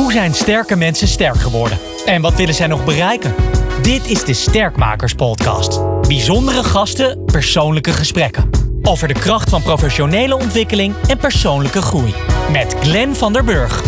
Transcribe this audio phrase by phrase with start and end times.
[0.00, 1.78] Hoe zijn sterke mensen sterk geworden?
[2.06, 3.34] En wat willen zij nog bereiken?
[3.82, 5.80] Dit is de Sterkmakers Podcast.
[6.08, 8.50] Bijzondere gasten, persoonlijke gesprekken.
[8.82, 12.14] Over de kracht van professionele ontwikkeling en persoonlijke groei.
[12.52, 13.82] Met Glenn van der Burg.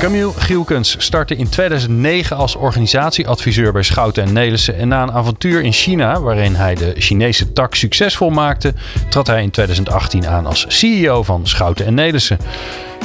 [0.00, 4.76] Camille Gielkens startte in 2009 als organisatieadviseur bij Schouten en Nelissen.
[4.76, 8.74] En na een avontuur in China, waarin hij de Chinese tak succesvol maakte,
[9.08, 12.38] trad hij in 2018 aan als CEO van Schouten en Nelissen.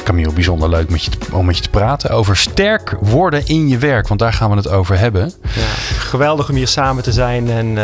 [0.03, 3.67] Camille, bijzonder leuk met je te, om met je te praten over sterk worden in
[3.67, 5.33] je werk, want daar gaan we het over hebben.
[5.41, 5.65] Ja,
[5.97, 7.83] geweldig om hier samen te zijn en uh,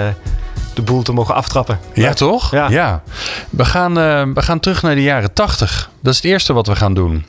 [0.73, 1.80] de boel te mogen aftrappen.
[1.93, 2.52] Ja, toch?
[2.52, 2.70] Ja.
[2.70, 3.03] ja.
[3.49, 5.89] We, gaan, uh, we gaan terug naar de jaren 80.
[6.02, 7.25] Dat is het eerste wat we gaan doen.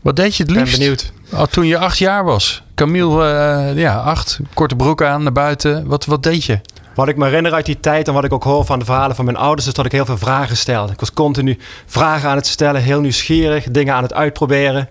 [0.00, 0.70] Wat deed je het liefst?
[0.70, 1.12] ben benieuwd.
[1.32, 2.62] Oh, toen je acht jaar was.
[2.74, 3.32] Camille,
[3.74, 4.38] uh, ja, acht.
[4.54, 5.86] Korte broek aan, naar buiten.
[5.86, 6.60] Wat, wat deed je?
[6.94, 9.16] Wat ik me herinner uit die tijd en wat ik ook hoor van de verhalen
[9.16, 10.92] van mijn ouders, is dat ik heel veel vragen stelde.
[10.92, 14.88] Ik was continu vragen aan het stellen, heel nieuwsgierig, dingen aan het uitproberen.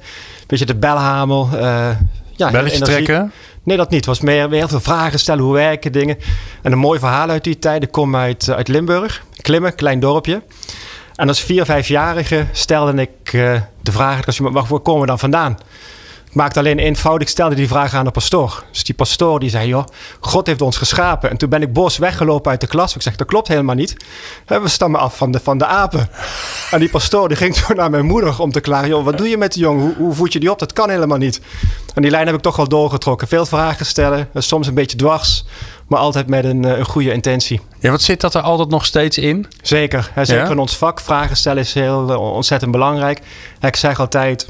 [0.48, 1.50] Beetje de belhamel.
[1.54, 1.90] Uh,
[2.36, 3.32] ja, Belletje trekken?
[3.64, 4.00] Nee, dat niet.
[4.00, 6.18] Het was meer, meer heel veel vragen stellen, hoe werken dingen.
[6.62, 7.84] En een mooi verhaal uit die tijd.
[7.84, 10.42] Ik kom uit, uit Limburg, Klimmen, klein dorpje.
[11.16, 15.20] En als vier, vijfjarige stelde ik uh, de vraag: als je, waar komen we dan
[15.20, 15.58] vandaan?
[16.32, 18.64] Ik maakte alleen eenvoudig, stelde die vraag aan de pastoor.
[18.72, 19.84] Dus die pastoor die zei, joh,
[20.20, 21.30] God heeft ons geschapen.
[21.30, 22.96] En toen ben ik boos weggelopen uit de klas.
[22.96, 23.96] Ik zeg, dat klopt helemaal niet.
[24.46, 26.10] We stammen af van de, van de apen.
[26.72, 28.88] En die pastoor die ging toen naar mijn moeder om te klagen.
[28.88, 29.84] Joh, wat doe je met die jongen?
[29.84, 30.60] Hoe, hoe voed je die op?
[30.60, 31.42] Dat kan helemaal niet.
[31.94, 33.28] En die lijn heb ik toch wel doorgetrokken.
[33.28, 35.46] Veel vragen stellen, soms een beetje dwars.
[35.88, 37.62] Maar altijd met een, een goede intentie.
[37.80, 39.48] Ja, wat zit dat er altijd nog steeds in?
[39.62, 40.12] Zeker.
[40.16, 40.50] Zeker ja?
[40.50, 41.00] in ons vak.
[41.00, 43.22] Vragen stellen is heel ontzettend belangrijk.
[43.62, 44.48] Ik zeg altijd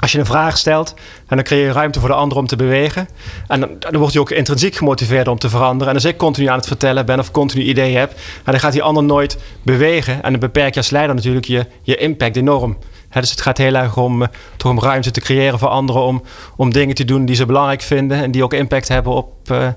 [0.00, 0.94] als je een vraag stelt
[1.26, 3.08] en dan creëer je ruimte voor de ander om te bewegen.
[3.46, 5.88] En dan, dan wordt hij ook intrinsiek gemotiveerd om te veranderen.
[5.88, 8.12] En als ik continu aan het vertellen ben of continu ideeën heb,
[8.44, 10.22] dan gaat die ander nooit bewegen.
[10.22, 12.76] En dan beperk je als leider natuurlijk je, je impact enorm.
[13.20, 16.22] Dus het gaat heel erg om, uh, toch om ruimte te creëren voor anderen om,
[16.56, 19.68] om dingen te doen die ze belangrijk vinden en die ook impact hebben op, uh,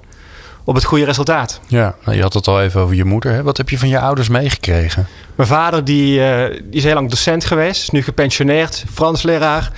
[0.64, 1.60] op het goede resultaat.
[1.68, 3.32] Ja, nou, je had het al even over je moeder.
[3.32, 3.44] Hè?
[3.44, 5.08] Wat heb je van je ouders meegekregen?
[5.36, 9.72] Mijn vader die, uh, die is heel lang docent geweest, is nu gepensioneerd, Frans leraar.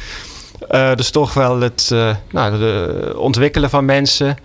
[0.72, 4.38] Uh, dus toch wel het uh, nou, de ontwikkelen van mensen.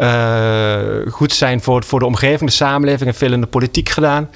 [0.00, 0.78] Uh,
[1.10, 3.10] goed zijn voor, voor de omgeving, de samenleving.
[3.10, 4.30] En veel in de politiek gedaan.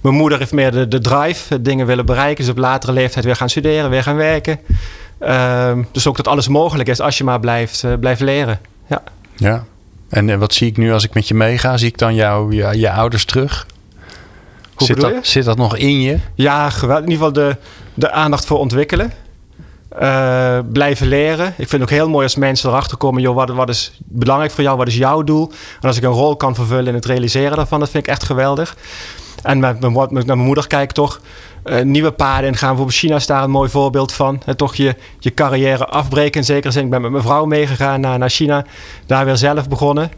[0.00, 2.44] Mijn moeder heeft meer de, de drive, dingen willen bereiken.
[2.44, 4.58] Dus op latere leeftijd weer gaan studeren, weer gaan werken.
[5.92, 8.60] dus ook dat alles mogelijk is als je maar blijft, blijft leren.
[8.86, 9.02] Ja.
[9.36, 9.64] ja.
[10.08, 11.76] En wat zie ik nu als ik met je meega?
[11.76, 13.66] Zie ik dan jou, je, je ouders terug?
[14.74, 15.18] Hoe zit, dat, je?
[15.22, 16.18] zit dat nog in je?
[16.34, 17.04] Ja, geweldig.
[17.04, 17.56] In ieder geval de,
[17.94, 19.12] de aandacht voor ontwikkelen.
[20.02, 21.46] Uh, blijven leren.
[21.46, 24.52] Ik vind het ook heel mooi als mensen erachter komen: joh, wat, wat is belangrijk
[24.52, 24.76] voor jou?
[24.76, 25.52] Wat is jouw doel?
[25.80, 28.24] En als ik een rol kan vervullen in het realiseren daarvan, dat vind ik echt
[28.24, 28.76] geweldig.
[29.46, 31.20] En met, naar mijn moeder kijk toch
[31.64, 32.68] uh, nieuwe paden ingaan.
[32.68, 34.42] Bijvoorbeeld China is daar een mooi voorbeeld van.
[34.44, 36.40] En toch je, je carrière afbreken.
[36.40, 38.64] In zekere zin, ik ben met mijn vrouw meegegaan naar, naar China.
[39.06, 40.10] Daar weer zelf begonnen.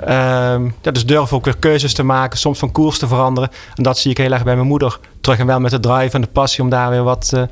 [0.00, 3.50] Um, ja, dus durf ook weer keuzes te maken, soms van koers te veranderen.
[3.74, 5.38] En dat zie ik heel erg bij mijn moeder terug.
[5.38, 7.42] En wel met de drive en de passie om daar weer wat, uh,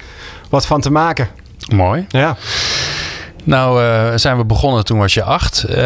[0.51, 1.29] wat van te maken.
[1.73, 2.07] Mooi.
[2.09, 2.37] Ja.
[3.49, 5.65] Nou, uh, zijn we begonnen toen was je acht.
[5.69, 5.77] Uh,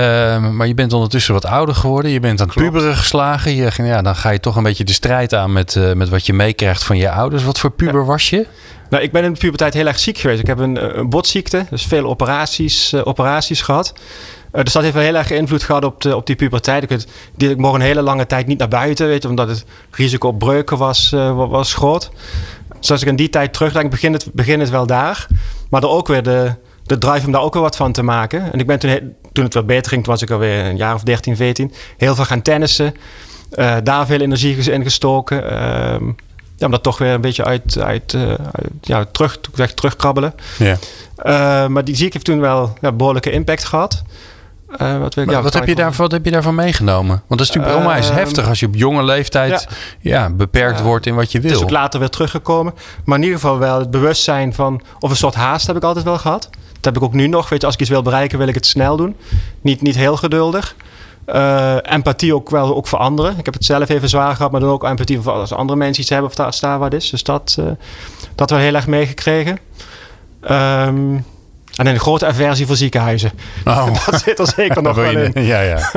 [0.50, 2.10] maar je bent ondertussen wat ouder geworden.
[2.10, 3.54] Je bent aan het puberen geslagen.
[3.54, 6.26] Je, ja, dan ga je toch een beetje de strijd aan met, uh, met wat
[6.26, 7.44] je meekrijgt van je ouders.
[7.44, 8.06] Wat voor puber ja.
[8.06, 8.46] was je?
[8.90, 10.40] Nou, ik ben in de puberteit heel erg ziek geweest.
[10.40, 13.92] Ik heb een, een botziekte, dus veel operaties, operaties gehad.
[14.52, 16.82] Uh, dus dat heeft wel heel erg invloed gehad op, de, op die puberteit.
[16.82, 17.06] Ik, het,
[17.36, 20.28] die, ik mocht een hele lange tijd niet naar buiten, weet je, omdat het risico
[20.28, 22.10] op breuken was, was groot.
[22.80, 25.26] Dus als ik in die tijd terugdenk, begin het, begin het wel daar.
[25.70, 26.54] Maar er ook weer de,
[26.92, 28.52] de drive om daar ook weer wat van te maken.
[28.52, 30.94] En ik ben toen, toen het wat beter ging, toen was ik alweer een jaar
[30.94, 32.94] of 13, 14, heel veel gaan tennissen.
[33.54, 35.44] Uh, daar veel energie in gestoken.
[35.44, 35.50] Uh,
[36.56, 40.34] ja, om dat toch weer een beetje uit, uit, uh, uit ja, terug, zeg, terugkrabbelen.
[40.58, 41.68] Yeah.
[41.68, 44.02] maar die ziek heeft toen wel ja, behoorlijke impact gehad.
[44.80, 47.22] Uh, wat, ja, wat, heb je daar, wat heb je daarvan meegenomen?
[47.26, 49.66] Want dat is natuurlijk uh, onwijs heftig als je op jonge leeftijd
[50.00, 50.20] ja.
[50.22, 51.50] ja beperkt uh, wordt in wat je wil.
[51.50, 52.74] Het is ook later weer teruggekomen.
[53.04, 54.82] Maar in ieder geval wel het bewustzijn van...
[54.98, 56.50] of een soort haast heb ik altijd wel gehad.
[56.84, 57.48] Heb ik ook nu nog.
[57.48, 59.16] Weet je, als ik iets wil bereiken, wil ik het snel doen.
[59.60, 60.76] Niet, niet heel geduldig.
[61.26, 63.38] Uh, empathie ook wel ook voor anderen.
[63.38, 66.02] Ik heb het zelf even zwaar gehad, maar dan ook empathie voor als andere mensen
[66.02, 67.10] iets hebben of daar wat is.
[67.10, 67.66] Dus dat, uh,
[68.34, 69.58] dat wel heel erg meegekregen.
[70.50, 71.24] Um,
[71.76, 73.32] en een grote aversie voor ziekenhuizen.
[73.64, 73.86] Oh.
[74.10, 75.44] Dat zit er zeker nog wel in.
[75.44, 75.90] Ja, ja.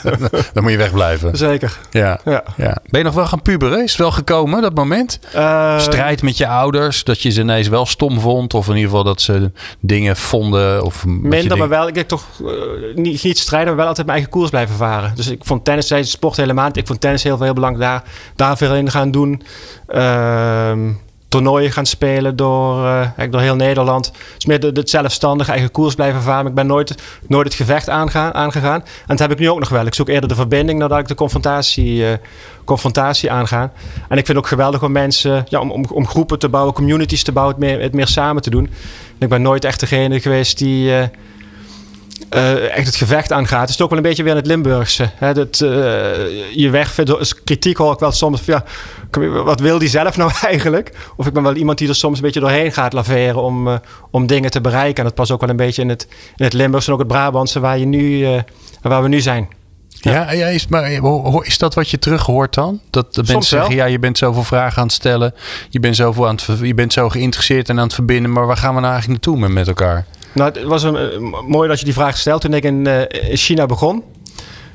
[0.52, 1.36] Dan moet je wegblijven.
[1.36, 1.78] Zeker.
[1.90, 2.20] Ja.
[2.24, 2.42] Ja.
[2.56, 2.76] ja.
[2.88, 3.82] Ben je nog wel gaan puberen?
[3.82, 5.18] Is het wel gekomen, dat moment?
[5.34, 7.04] Uh, Strijd met je ouders?
[7.04, 8.54] Dat je ze ineens wel stom vond?
[8.54, 9.50] Of in ieder geval dat ze
[9.80, 10.84] dingen vonden?
[10.84, 11.88] Of Minder, maar wel.
[11.88, 12.48] Ik heb toch uh,
[12.94, 15.12] niet, niet strijden, maar wel altijd mijn eigen koers blijven varen.
[15.14, 17.90] Dus ik vond tennis, zei sport helemaal Ik vond tennis heel veel heel belangrijk.
[17.90, 18.02] Daar,
[18.36, 19.42] daar veel in gaan doen.
[19.88, 20.72] Uh,
[21.32, 24.06] toernooien gaan spelen door, uh, door heel Nederland.
[24.06, 26.46] Het is meer de zelfstandig eigen koers blijven varen.
[26.46, 26.94] ik ben nooit,
[27.26, 28.80] nooit het gevecht aangaan, aangegaan.
[28.80, 29.86] En dat heb ik nu ook nog wel.
[29.86, 32.08] Ik zoek eerder de verbinding nadat ik de confrontatie, uh,
[32.64, 33.60] confrontatie aanga.
[34.08, 36.74] En ik vind het ook geweldig om mensen, ja, om, om, om, groepen te bouwen,
[36.74, 38.64] communities te bouwen, het meer, het meer samen te doen.
[38.64, 41.10] En ik ben nooit echt degene geweest die...
[42.34, 43.60] Uh, uh, echt het gevecht aangaat.
[43.60, 45.10] Het is ook wel een beetje weer in het Limburgse.
[45.14, 45.34] Hè?
[45.34, 45.70] Dat, uh,
[46.54, 48.44] je wegvindt, kritiek hoor ik wel soms.
[48.44, 48.64] Ja,
[49.44, 50.92] wat wil die zelf nou eigenlijk?
[51.16, 53.74] Of ik ben wel iemand die er soms een beetje doorheen gaat laveren om, uh,
[54.10, 54.96] om dingen te bereiken.
[54.96, 56.06] En dat past ook wel een beetje in het,
[56.36, 58.26] in het Limburgse en ook het Brabantse waar, je nu,
[58.82, 59.48] waar we nu zijn.
[59.88, 60.90] Ja, ja, is, maar
[61.42, 62.80] is dat wat je terughoort dan?
[62.90, 65.34] Dat de mensen zeggen, ja, je bent zoveel vragen aan het stellen.
[65.68, 68.32] Je bent, zoveel aan het, je bent zo geïnteresseerd en aan het verbinden.
[68.32, 70.06] Maar waar gaan we nou eigenlijk naartoe met, met elkaar?
[70.34, 73.36] Nou, het was een, uh, mooi dat je die vraag stelt toen ik in, in
[73.36, 74.02] China begon.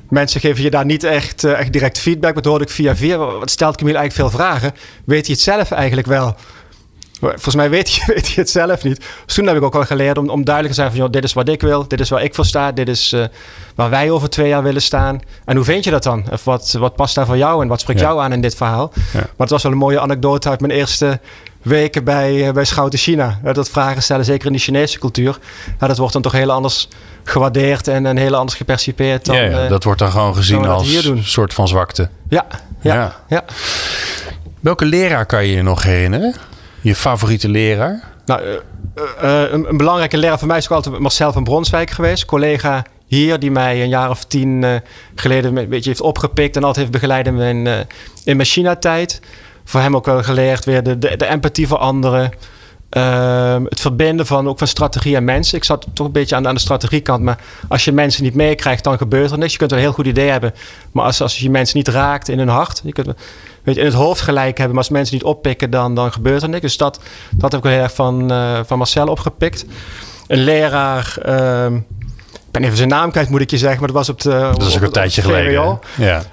[0.09, 2.33] Mensen geven je daar niet echt, uh, echt direct feedback.
[2.33, 4.73] Maar toen hoorde ik via via, wat stelt Camille eigenlijk veel vragen?
[5.05, 6.35] Weet hij het zelf eigenlijk wel?
[7.19, 9.05] Volgens mij weet je, weet je het zelf niet.
[9.25, 10.99] Dus toen heb ik ook al geleerd om, om duidelijk te zijn van...
[10.99, 12.71] Joh, dit is wat ik wil, dit is waar ik voor sta...
[12.71, 13.25] dit is uh,
[13.75, 15.19] waar wij over twee jaar willen staan.
[15.45, 16.25] En hoe vind je dat dan?
[16.31, 18.05] Of wat, wat past daar voor jou en wat spreekt ja.
[18.05, 18.91] jou aan in dit verhaal?
[18.95, 19.01] Ja.
[19.13, 21.19] Maar het was wel een mooie anekdote uit mijn eerste
[21.61, 23.39] weken bij, uh, bij Schouten China.
[23.53, 25.37] Dat vragen stellen, zeker in de Chinese cultuur...
[25.77, 26.87] dat wordt dan toch heel anders
[27.23, 29.25] gewaardeerd en, en heel anders gepercipeerd.
[29.25, 32.09] Dan, ja, ja dat wordt dan gewoon gezien als een soort van zwakte.
[32.29, 32.45] Ja,
[32.81, 33.43] ja, ja.
[34.59, 36.35] Welke leraar kan je je nog herinneren?
[36.81, 38.03] Je favoriete leraar?
[38.25, 38.53] Nou, uh,
[39.23, 42.25] uh, een, een, belangrijke leraar voor mij is ook altijd Marcel van Bronswijk geweest.
[42.25, 44.81] Collega hier, die mij een jaar of tien
[45.15, 47.87] geleden een beetje heeft opgepikt en altijd heeft begeleid in mijn,
[48.23, 49.21] in.
[49.67, 52.31] Voor hem ook wel geleerd weer de, de, empathie voor anderen.
[52.91, 55.57] Uh, het verbinden van ook van strategie en mensen.
[55.57, 57.23] Ik zat toch een beetje aan, aan de strategiekant.
[57.23, 57.37] Maar
[57.67, 59.51] als je mensen niet meekrijgt, dan gebeurt er niks.
[59.51, 60.53] Je kunt wel een heel goed idee hebben.
[60.91, 62.81] Maar als, als je mensen niet raakt in hun hart.
[62.83, 63.13] Je kunt
[63.67, 64.75] weet je, in het hoofd gelijk hebben.
[64.75, 66.61] Maar als mensen niet oppikken, dan, dan gebeurt er niks.
[66.61, 66.99] Dus dat,
[67.31, 69.65] dat heb ik heel erg van, uh, van Marcel opgepikt.
[70.27, 71.17] Een leraar.
[71.25, 71.65] Uh,
[72.33, 73.79] ik ben even zijn naam kwijt, moet ik je zeggen.
[73.79, 74.49] Maar dat was op de.
[74.57, 75.79] Dat is ook een tijdje geleden.
[75.95, 76.23] Ja.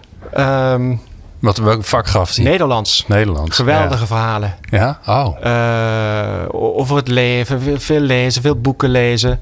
[0.73, 1.01] Um,
[1.39, 2.45] wat welk vak gaf hij?
[2.45, 3.05] Nederlands.
[3.07, 3.57] Nederlands.
[3.57, 4.07] Geweldige ja.
[4.07, 4.55] verhalen.
[4.71, 4.99] Ja?
[5.07, 5.37] Oh.
[5.45, 9.41] Uh, over het leven, veel lezen, veel boeken lezen.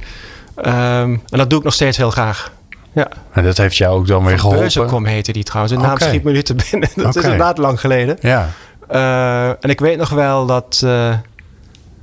[0.56, 2.52] Um, en dat doe ik nog steeds heel graag.
[2.92, 3.08] Ja.
[3.32, 4.60] En dat heeft jou ook dan weer geholpen?
[4.60, 5.74] Beuzenkom heette die trouwens.
[5.74, 6.08] De naam okay.
[6.08, 6.88] schiet me nu te binnen.
[6.94, 7.22] Dat okay.
[7.22, 8.16] is inderdaad lang geleden.
[8.20, 8.50] Ja.
[8.90, 11.14] Uh, en ik weet nog wel dat uh,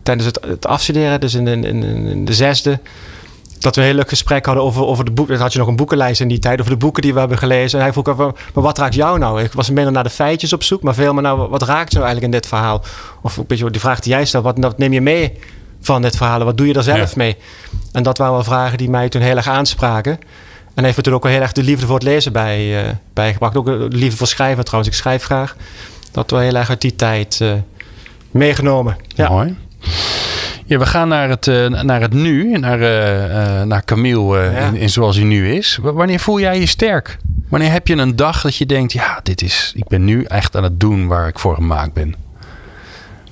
[0.04, 2.80] tijdens het, het, afstuderen, dus in de, in, in de zesde
[3.60, 5.40] dat we een heel leuk gesprek hadden over, over de boeken.
[5.40, 7.80] had je nog een boekenlijst in die tijd, over de boeken die we hebben gelezen.
[7.80, 9.42] En hij vroeg over, maar wat raakt jou nou?
[9.42, 12.04] Ik was minder naar de feitjes op zoek, maar veel meer nou, wat raakt jou
[12.06, 12.84] eigenlijk in dit verhaal?
[13.22, 15.38] Of een beetje die vraag die jij stelt, wat, wat neem je mee
[15.82, 16.44] van dit verhaal?
[16.44, 17.14] Wat doe je er zelf ja.
[17.16, 17.38] mee?
[17.92, 20.20] En dat waren wel vragen die mij toen heel erg aanspraken.
[20.80, 23.58] En heeft er ook heel erg de liefde voor het lezen bij, uh, bijgebracht.
[23.58, 24.94] Ook de liefde voor schrijven trouwens.
[24.94, 25.56] Ik schrijf graag.
[26.12, 27.54] Dat wel heel erg uit die tijd uh,
[28.32, 28.98] meegenomen.
[29.08, 29.30] Ja.
[29.30, 29.58] Mooi.
[30.66, 34.50] Ja, we gaan naar het, uh, naar het nu, naar, uh, naar Camille ja.
[34.50, 35.80] in, in, zoals hij nu is.
[35.82, 37.18] Wanneer voel jij je sterk?
[37.50, 40.56] Wanneer heb je een dag dat je denkt, ja, dit is, ik ben nu echt
[40.56, 42.16] aan het doen waar ik voor gemaakt ben?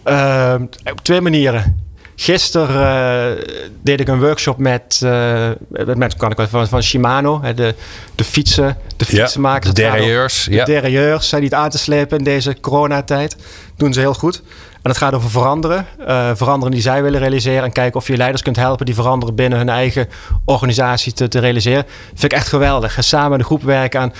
[0.05, 0.55] Uh,
[0.91, 1.86] op twee manieren.
[2.19, 3.37] Gisteren
[3.81, 5.01] deed ik een workshop met,
[5.95, 7.75] met kan ik van, van Shimano, de,
[8.15, 9.67] de fietsen, de fietsenmakers.
[9.67, 10.47] Ja, de derailleurs.
[10.49, 13.37] De derailleurs zijn niet aan te slepen in deze coronatijd.
[13.75, 14.41] Doen ze heel goed.
[14.81, 15.85] En het gaat over veranderen.
[15.99, 17.63] Uh, veranderen die zij willen realiseren.
[17.63, 20.07] En kijken of je leiders kunt helpen die veranderen binnen hun eigen
[20.45, 21.85] organisatie te, te realiseren.
[22.07, 22.97] Vind ik echt geweldig.
[22.97, 24.13] En samen de groep werken aan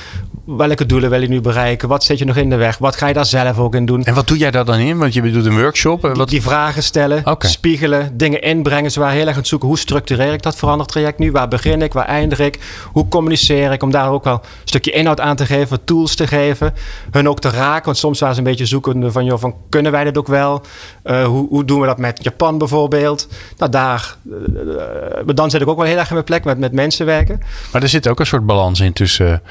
[0.55, 1.87] welke doelen wil je nu bereiken?
[1.87, 2.77] Wat zit je nog in de weg?
[2.77, 4.03] Wat ga je daar zelf ook in doen?
[4.03, 4.97] En wat doe jij daar dan in?
[4.97, 6.01] Want je doet een workshop.
[6.01, 6.29] Die, wat...
[6.29, 7.49] die vragen stellen, okay.
[7.49, 8.91] spiegelen, dingen inbrengen.
[8.91, 9.67] Ze waren heel erg aan het zoeken.
[9.67, 11.31] Hoe structureer ik dat verandertraject nu?
[11.31, 11.93] Waar begin ik?
[11.93, 12.59] Waar eindig ik?
[12.91, 13.83] Hoe communiceer ik?
[13.83, 16.73] Om daar ook wel een stukje inhoud aan te geven, tools te geven.
[17.11, 17.85] Hun ook te raken.
[17.85, 20.61] Want soms waren ze een beetje zoekende van, joh, van kunnen wij dit ook wel?
[21.03, 23.27] Uh, hoe, hoe, doen we dat met Japan bijvoorbeeld?
[23.57, 26.71] Nou, daar, uh, dan zit ik ook wel heel erg in mijn plek met, met
[26.71, 27.41] mensen werken.
[27.71, 29.41] Maar er zit ook een soort balans in tussen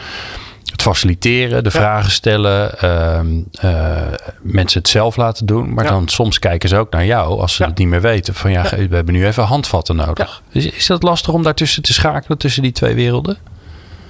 [0.76, 1.78] het faciliteren, de ja.
[1.78, 3.18] vragen stellen, uh,
[3.64, 4.02] uh,
[4.42, 5.74] mensen het zelf laten doen.
[5.74, 5.90] Maar ja.
[5.90, 7.68] dan soms kijken ze ook naar jou als ze ja.
[7.68, 8.34] het niet meer weten.
[8.34, 10.42] Van ja, we hebben nu even handvatten nodig.
[10.50, 13.36] Is, is dat lastig om daartussen te schakelen, tussen die twee werelden?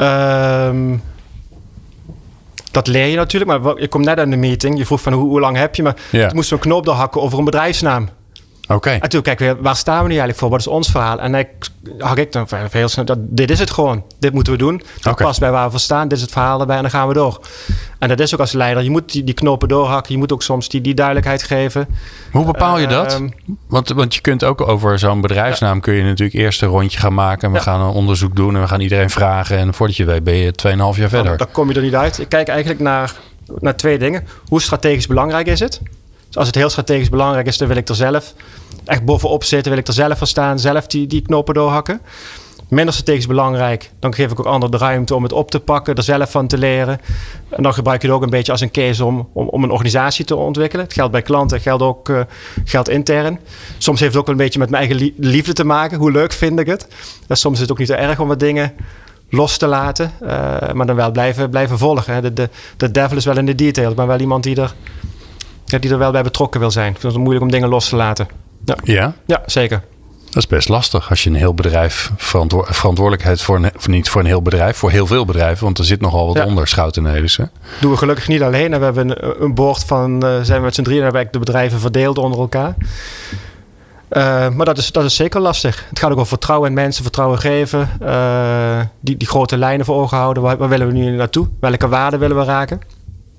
[0.00, 1.02] Um,
[2.70, 3.62] dat leer je natuurlijk.
[3.62, 4.78] Maar ik kom net aan de meeting.
[4.78, 5.82] Je vroeg van hoe, hoe lang heb je?
[5.82, 8.08] Maar moesten we een knoop doorhakken over een bedrijfsnaam.
[8.66, 8.74] Oké.
[8.74, 8.98] Okay.
[8.98, 10.50] En toen kijk weer, waar staan we nu eigenlijk voor?
[10.50, 11.20] Wat is ons verhaal?
[11.20, 11.48] En ik
[11.98, 14.04] had ik dan heel snel, dat, dit is het gewoon.
[14.18, 14.82] Dit moeten we doen.
[15.00, 15.26] Dat okay.
[15.26, 16.08] past bij waar we voor staan.
[16.08, 17.40] Dit is het verhaal erbij en dan gaan we door.
[17.98, 18.82] En dat is ook als leider.
[18.82, 20.12] Je moet die, die knopen doorhakken.
[20.12, 21.88] Je moet ook soms die, die duidelijkheid geven.
[22.32, 23.20] Hoe bepaal je dat?
[23.20, 23.28] Uh,
[23.66, 25.74] want, want je kunt ook over zo'n bedrijfsnaam...
[25.74, 25.80] Ja.
[25.80, 27.42] kun je natuurlijk eerst een rondje gaan maken.
[27.42, 27.62] En we ja.
[27.62, 29.58] gaan een onderzoek doen en we gaan iedereen vragen.
[29.58, 31.36] En voordat je weet ben je 2,5 jaar verder.
[31.36, 32.18] Dan kom je er niet uit.
[32.18, 33.14] Ik kijk eigenlijk naar,
[33.58, 34.26] naar twee dingen.
[34.48, 35.80] Hoe strategisch belangrijk is het?
[36.36, 38.34] Als het heel strategisch belangrijk is, dan wil ik er zelf
[38.84, 39.70] echt bovenop zitten.
[39.70, 42.00] Wil ik er zelf voor staan, zelf die, die knopen doorhakken.
[42.68, 45.94] Minder strategisch belangrijk, dan geef ik ook anderen de ruimte om het op te pakken,
[45.94, 47.00] er zelf van te leren.
[47.48, 49.70] En dan gebruik je het ook een beetje als een case om, om, om een
[49.70, 50.84] organisatie te ontwikkelen.
[50.84, 52.20] Het geldt bij klanten, het geldt ook uh,
[52.64, 53.38] geldt intern.
[53.78, 55.98] Soms heeft het ook een beetje met mijn eigen liefde te maken.
[55.98, 56.88] Hoe leuk vind ik het?
[57.28, 58.72] Soms is het ook niet zo erg om wat dingen
[59.30, 60.28] los te laten, uh,
[60.72, 62.14] maar dan wel blijven, blijven volgen.
[62.14, 62.20] Hè.
[62.20, 63.90] De, de, de devil is wel in de details.
[63.90, 64.74] Ik ben wel iemand die er,
[65.66, 66.92] ja, die er wel bij betrokken wil zijn.
[66.92, 68.28] Ik vind het moeilijk om dingen los te laten.
[68.64, 69.14] Ja, ja?
[69.26, 69.82] ja zeker.
[70.24, 74.20] Dat is best lastig als je een heel bedrijf verantwo verantwoordelijkheid voor een, niet voor
[74.20, 76.44] een heel bedrijf, voor heel veel bedrijven, want er zit nogal wat ja.
[76.44, 77.50] onder Schouten Nelissen.
[77.80, 78.78] Doen we gelukkig niet alleen.
[78.78, 81.38] We hebben een, een boord van, uh, zijn we met z'n drieën, hebben we de
[81.38, 82.74] bedrijven verdeeld onder elkaar.
[84.10, 85.84] Uh, maar dat is, dat is zeker lastig.
[85.88, 87.90] Het gaat ook over vertrouwen in mensen, vertrouwen geven.
[88.02, 90.42] Uh, die, die grote lijnen voor ogen houden.
[90.42, 91.48] Waar, waar, willen we nu naartoe?
[91.60, 92.80] Welke waarden willen we raken?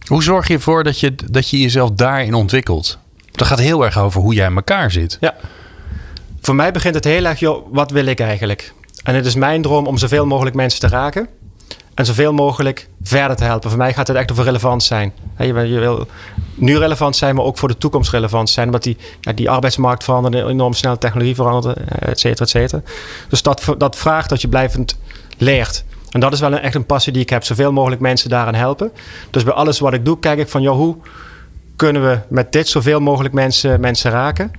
[0.07, 2.97] Hoe zorg je ervoor dat je, dat je jezelf daarin ontwikkelt?
[3.31, 5.17] Dat gaat heel erg over hoe jij in elkaar zit.
[5.19, 5.35] Ja.
[6.41, 8.73] Voor mij begint het heel erg, joh, wat wil ik eigenlijk?
[9.03, 11.27] En het is mijn droom om zoveel mogelijk mensen te raken.
[11.93, 13.69] En zoveel mogelijk verder te helpen.
[13.69, 15.13] Voor mij gaat het echt over relevant zijn.
[15.37, 16.07] Je, wil
[16.55, 18.65] nu relevant zijn, maar ook voor de toekomst relevant zijn.
[18.65, 22.81] Omdat die, ja, die arbeidsmarkt verandert enorm snel, technologie verandert, et cetera, et cetera.
[23.29, 24.97] Dus dat, dat vraagt dat je blijvend
[25.37, 25.83] leert.
[26.17, 27.43] En dat is wel een, echt een passie die ik heb.
[27.43, 28.91] Zoveel mogelijk mensen daaraan helpen.
[29.31, 30.95] Dus bij alles wat ik doe, kijk ik van, joh, hoe
[31.75, 34.51] kunnen we met dit zoveel mogelijk mensen, mensen raken?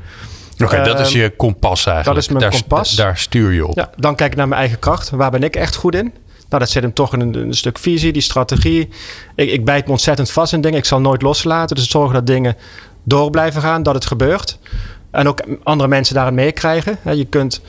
[0.53, 2.17] Oké, okay, dat is je kompas eigenlijk.
[2.17, 2.95] Dat is mijn daar, kompas.
[2.95, 3.77] Daar stuur je op.
[3.77, 5.11] Ja, dan kijk ik naar mijn eigen kracht.
[5.11, 6.13] Waar ben ik echt goed in?
[6.49, 8.89] Nou, dat zit hem toch in een, een stuk visie, die strategie.
[9.35, 10.79] Ik, ik bijt me ontzettend vast in dingen.
[10.79, 11.77] Ik zal nooit loslaten.
[11.77, 12.57] Dus zorgen dat dingen
[13.03, 14.59] door blijven gaan, dat het gebeurt.
[15.11, 16.99] En ook andere mensen daarin meekrijgen.
[17.05, 17.61] Je kunt...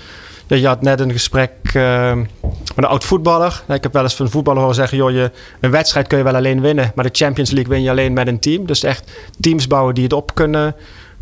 [0.58, 2.28] Je had net een gesprek uh, met
[2.76, 3.64] een oud voetballer.
[3.68, 6.24] Ik heb wel eens van een voetballer horen zeggen: joh, je, een wedstrijd kun je
[6.24, 8.66] wel alleen winnen, maar de Champions League win je alleen met een team.
[8.66, 10.76] Dus echt teams bouwen die het op kunnen,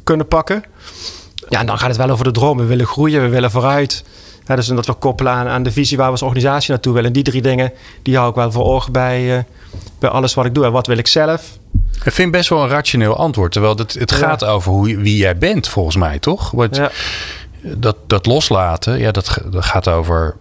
[0.04, 0.64] kunnen pakken.
[1.50, 2.58] Ja, en dan gaat het wel over de droom.
[2.58, 4.04] We willen groeien, we willen vooruit.
[4.46, 7.08] Ja, dus dat we koppelen aan, aan de visie waar we als organisatie naartoe willen.
[7.08, 9.44] En die drie dingen, die hou ik wel voor ogen bij, uh,
[10.00, 10.66] bij alles wat ik doe.
[10.66, 11.58] En wat wil ik zelf?
[12.04, 13.52] Ik vind best wel een rationeel antwoord.
[13.52, 16.52] Terwijl het, het gaat over hoe, wie jij bent, volgens mij, toch?
[16.52, 16.92] Want ja.
[17.62, 20.36] Dat, dat loslaten, ja, dat, dat gaat over...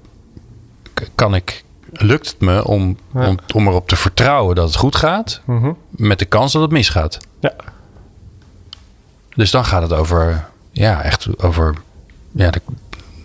[1.14, 3.28] Kan ik, lukt het me om, ja.
[3.28, 5.40] om, om erop te vertrouwen dat het goed gaat...
[5.44, 5.76] Mm -hmm.
[5.90, 7.18] met de kans dat het misgaat?
[7.40, 7.52] Ja.
[9.35, 11.75] Dus dan gaat het over, ja, echt over...
[12.32, 12.50] Ja,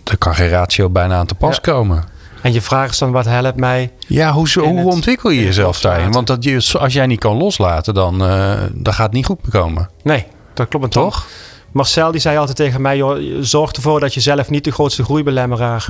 [0.04, 1.60] er kan geen ratio bijna aan te pas ja.
[1.60, 2.04] komen.
[2.42, 3.92] En je vraag is dan, wat helpt mij?
[4.06, 6.12] Ja, hoe, hoe ontwikkel je jezelf daarin?
[6.12, 9.38] Want dat je, als jij niet kan loslaten, dan, uh, dan gaat het niet goed
[9.50, 9.88] komen.
[10.02, 11.26] Nee, dat klopt toch?
[11.72, 15.04] Marcel die zei altijd tegen mij, joh, zorg ervoor dat je zelf niet de grootste
[15.04, 15.88] groeibelemmeraar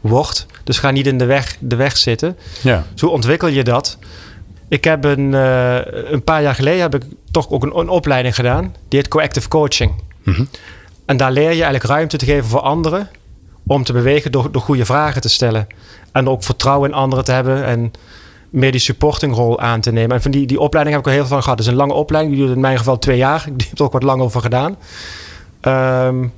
[0.00, 0.46] wordt.
[0.64, 2.36] Dus ga niet in de weg, de weg zitten.
[2.62, 2.84] Ja.
[2.94, 3.98] Zo ontwikkel je dat.
[4.68, 8.34] Ik heb een, uh, een paar jaar geleden heb ik toch ook een, een opleiding
[8.34, 8.74] gedaan.
[8.88, 9.92] Die heet Coactive Coaching.
[10.22, 10.48] Mm -hmm.
[11.04, 13.08] En daar leer je eigenlijk ruimte te geven voor anderen
[13.66, 15.66] om te bewegen door, door goede vragen te stellen.
[16.12, 17.92] En ook vertrouwen in anderen te hebben en
[18.50, 20.16] meer die supportingrol aan te nemen.
[20.16, 21.58] En van die, die opleiding heb ik al heel veel van gehad.
[21.58, 23.48] Het is een lange opleiding, die duurt in mijn geval twee jaar.
[23.56, 24.76] Ik heb er ook wat lang over gedaan.
[25.66, 26.32] Um,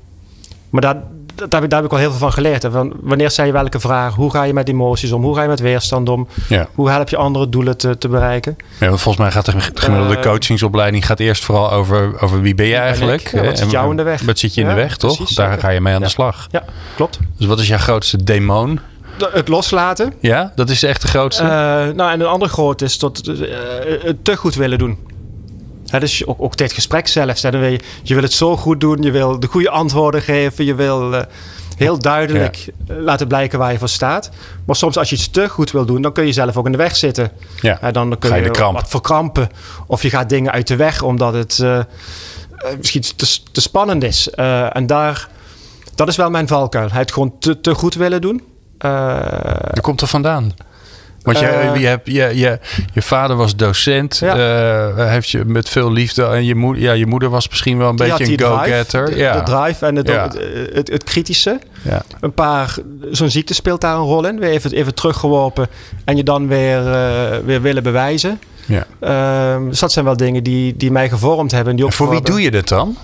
[0.71, 0.97] maar daar,
[1.35, 2.67] daar, daar, heb ik al heel veel van geleerd.
[2.71, 4.15] Van wanneer stel je welke vraag?
[4.15, 5.23] Hoe ga je met emoties om?
[5.23, 6.29] Hoe ga je met weerstand om?
[6.49, 6.69] Ja.
[6.75, 8.57] Hoe help je andere doelen te, te bereiken?
[8.81, 12.67] Ja, volgens mij gaat de gemiddelde uh, coachingsopleiding gaat eerst vooral over, over wie ben
[12.67, 13.31] je eigenlijk?
[13.33, 14.23] Ja, wat zit jou in de weg?
[14.23, 15.17] Wat zit je in de weg, toch?
[15.17, 16.47] Precies, Daar ga je mee aan de slag.
[16.51, 16.65] Ja,
[16.97, 17.19] klopt.
[17.37, 18.81] Dus wat is jouw grootste demon?
[19.33, 20.13] Het loslaten.
[20.21, 21.43] Ja, dat is echt de grootste.
[21.43, 23.49] Uh, nou, en een andere groot is tot uh,
[24.03, 24.99] het te goed willen doen.
[25.87, 27.43] He, dus ook, ook dit gesprek zelf.
[27.43, 30.75] Hè, je, je wil het zo goed doen, je wil de goede antwoorden geven, je
[30.75, 31.21] wil uh,
[31.77, 32.95] heel duidelijk ja.
[32.95, 34.31] laten blijken waar je voor staat.
[34.65, 36.73] Maar soms als je iets te goed wil doen, dan kun je zelf ook in
[36.73, 37.31] de weg zitten.
[37.61, 37.79] Ja.
[37.81, 39.49] He, dan kun Ga je, je wat verkrampen.
[39.87, 41.81] Of je gaat dingen uit de weg omdat het uh,
[42.77, 44.29] misschien te, te, spannend is.
[44.35, 45.29] Uh, en daar,
[45.95, 46.89] dat is wel mijn valkuil.
[46.91, 48.43] Het gewoon te, te goed willen doen.
[48.79, 50.53] Waar komt er vandaan?
[51.27, 52.59] Want je, uh, je, hebt, je, je,
[52.93, 54.37] je vader was docent, ja.
[54.97, 56.25] uh, heeft je met veel liefde.
[56.25, 59.11] En je, moeder, ja, je moeder was misschien wel een die beetje een go-getter.
[59.11, 59.33] De, ja.
[59.33, 60.23] de drive en het, ja.
[60.23, 60.39] het,
[60.73, 61.61] het, het, kritische.
[61.83, 62.03] Ja.
[62.21, 62.77] Een paar,
[63.11, 64.39] zo'n ziekte speelt daar een rol in.
[64.39, 65.69] Weer even, even teruggeworpen
[66.05, 68.41] en je dan weer, uh, weer willen bewijzen.
[68.67, 68.87] Ja.
[69.01, 71.77] Ehm, dus dat zijn wel dingen die, die mij gevormd hebben.
[71.77, 72.97] Die voor wie doe je dat dan?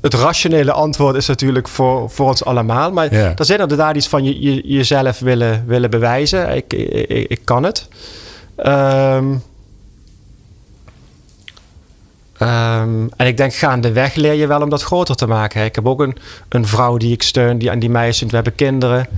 [0.00, 2.92] Het rationele antwoord is natuurlijk voor, voor ons allemaal.
[2.92, 3.32] Maar ja.
[3.36, 6.56] er zit inderdaad iets van je, je, jezelf willen, willen bewijzen.
[6.56, 7.88] Ik, ik, ik kan het.
[8.56, 9.42] Um,
[12.40, 15.64] um, en ik denk gaandeweg leer je wel om dat groter te maken.
[15.64, 16.16] Ik heb ook een,
[16.48, 18.30] een vrouw die ik steun die aan die meisjes.
[18.30, 19.08] We hebben kinderen.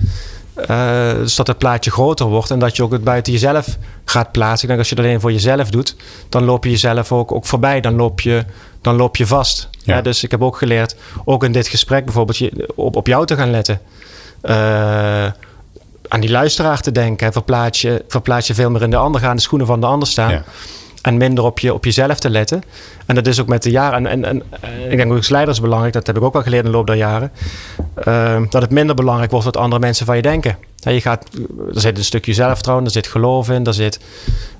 [0.69, 4.31] Uh, dus dat het plaatje groter wordt en dat je ook het buiten jezelf gaat
[4.31, 4.61] plaatsen.
[4.61, 5.95] Ik denk als je dat alleen voor jezelf doet,
[6.29, 7.81] dan loop je jezelf ook, ook voorbij.
[7.81, 8.45] Dan loop je,
[8.81, 9.69] dan loop je vast.
[9.83, 10.01] Ja.
[10.01, 13.35] dus ik heb ook geleerd, ook in dit gesprek bijvoorbeeld, je, op, op jou te
[13.35, 13.81] gaan letten.
[14.43, 15.25] Uh,
[16.07, 17.31] aan die luisteraar te denken.
[17.31, 20.07] Verplaats je, verplaats je veel meer in de ander, gaan de schoenen van de ander
[20.07, 20.31] staan.
[20.31, 20.43] Ja.
[21.01, 22.63] En minder op, je, op jezelf te letten.
[23.05, 24.07] En dat is ook met de jaren.
[24.07, 25.93] En, en, en ik denk ook als leider is belangrijk.
[25.93, 27.31] Dat heb ik ook wel geleerd in de loop der jaren.
[28.07, 30.57] Uh, dat het minder belangrijk wordt wat andere mensen van je denken.
[30.75, 31.27] Ja, je gaat,
[31.73, 33.99] er zit een stukje zelfvertrouwen, er zit geloof in, er zit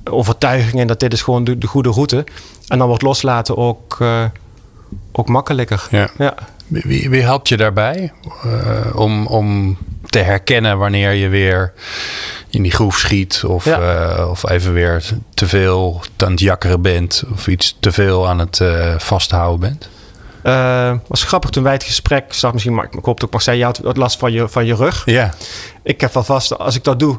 [0.04, 2.24] overtuiging in dat dit is gewoon de, de goede route.
[2.68, 4.24] En dan wordt loslaten ook, uh,
[5.14, 5.88] ook makkelijker.
[5.90, 6.10] Ja.
[6.18, 6.36] ja.
[6.68, 8.12] Wie, wie helpt je daarbij
[8.46, 11.74] uh, om, om te herkennen wanneer je weer
[12.50, 13.44] in die groef schiet.
[13.44, 15.04] Of, uh, of even weer
[15.34, 17.24] te veel aan het jakkeren bent.
[17.34, 19.90] Of iets te veel aan het uh, vasthouden bent?
[20.44, 22.54] Uh, was grappig toen wij het gesprek zag.
[22.54, 25.02] Misschien maar ik hoop ook maar zei je had last van je, van je rug.
[25.06, 25.34] Ja.
[25.84, 27.18] Ik heb wel vast als ik dat doe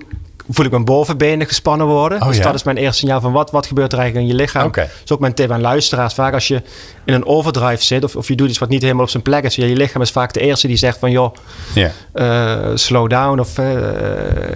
[0.50, 2.20] voel ik mijn bovenbenen gespannen worden.
[2.20, 4.42] Oh, dus dat is mijn eerste signaal van wat, wat gebeurt er eigenlijk in je
[4.42, 4.66] lichaam.
[4.66, 4.84] Okay.
[4.84, 6.14] Dat is ook mijn tip aan luisteraars.
[6.14, 6.62] Vaak als je
[7.04, 9.44] in een overdrive zit of, of je doet iets wat niet helemaal op zijn plek
[9.44, 9.54] is.
[9.54, 11.34] Je lichaam is vaak de eerste die zegt van joh,
[11.74, 11.90] yeah.
[12.14, 13.66] uh, slow down of uh,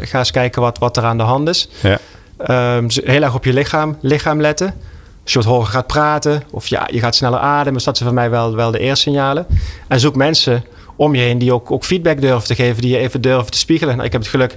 [0.02, 1.68] ga eens kijken wat, wat er aan de hand is.
[1.80, 2.76] Yeah.
[2.76, 4.74] Um, heel erg op je lichaam, lichaam letten.
[5.22, 7.72] Als je wat hoger gaat praten of ja, je gaat sneller ademen.
[7.72, 9.46] Dus dat zijn voor mij wel, wel de eerste signalen.
[9.88, 10.64] En zoek mensen
[10.98, 13.58] om je heen die ook, ook feedback durven te geven, die je even durven te
[13.58, 13.94] spiegelen.
[13.94, 14.54] Nou, ik heb het geluk,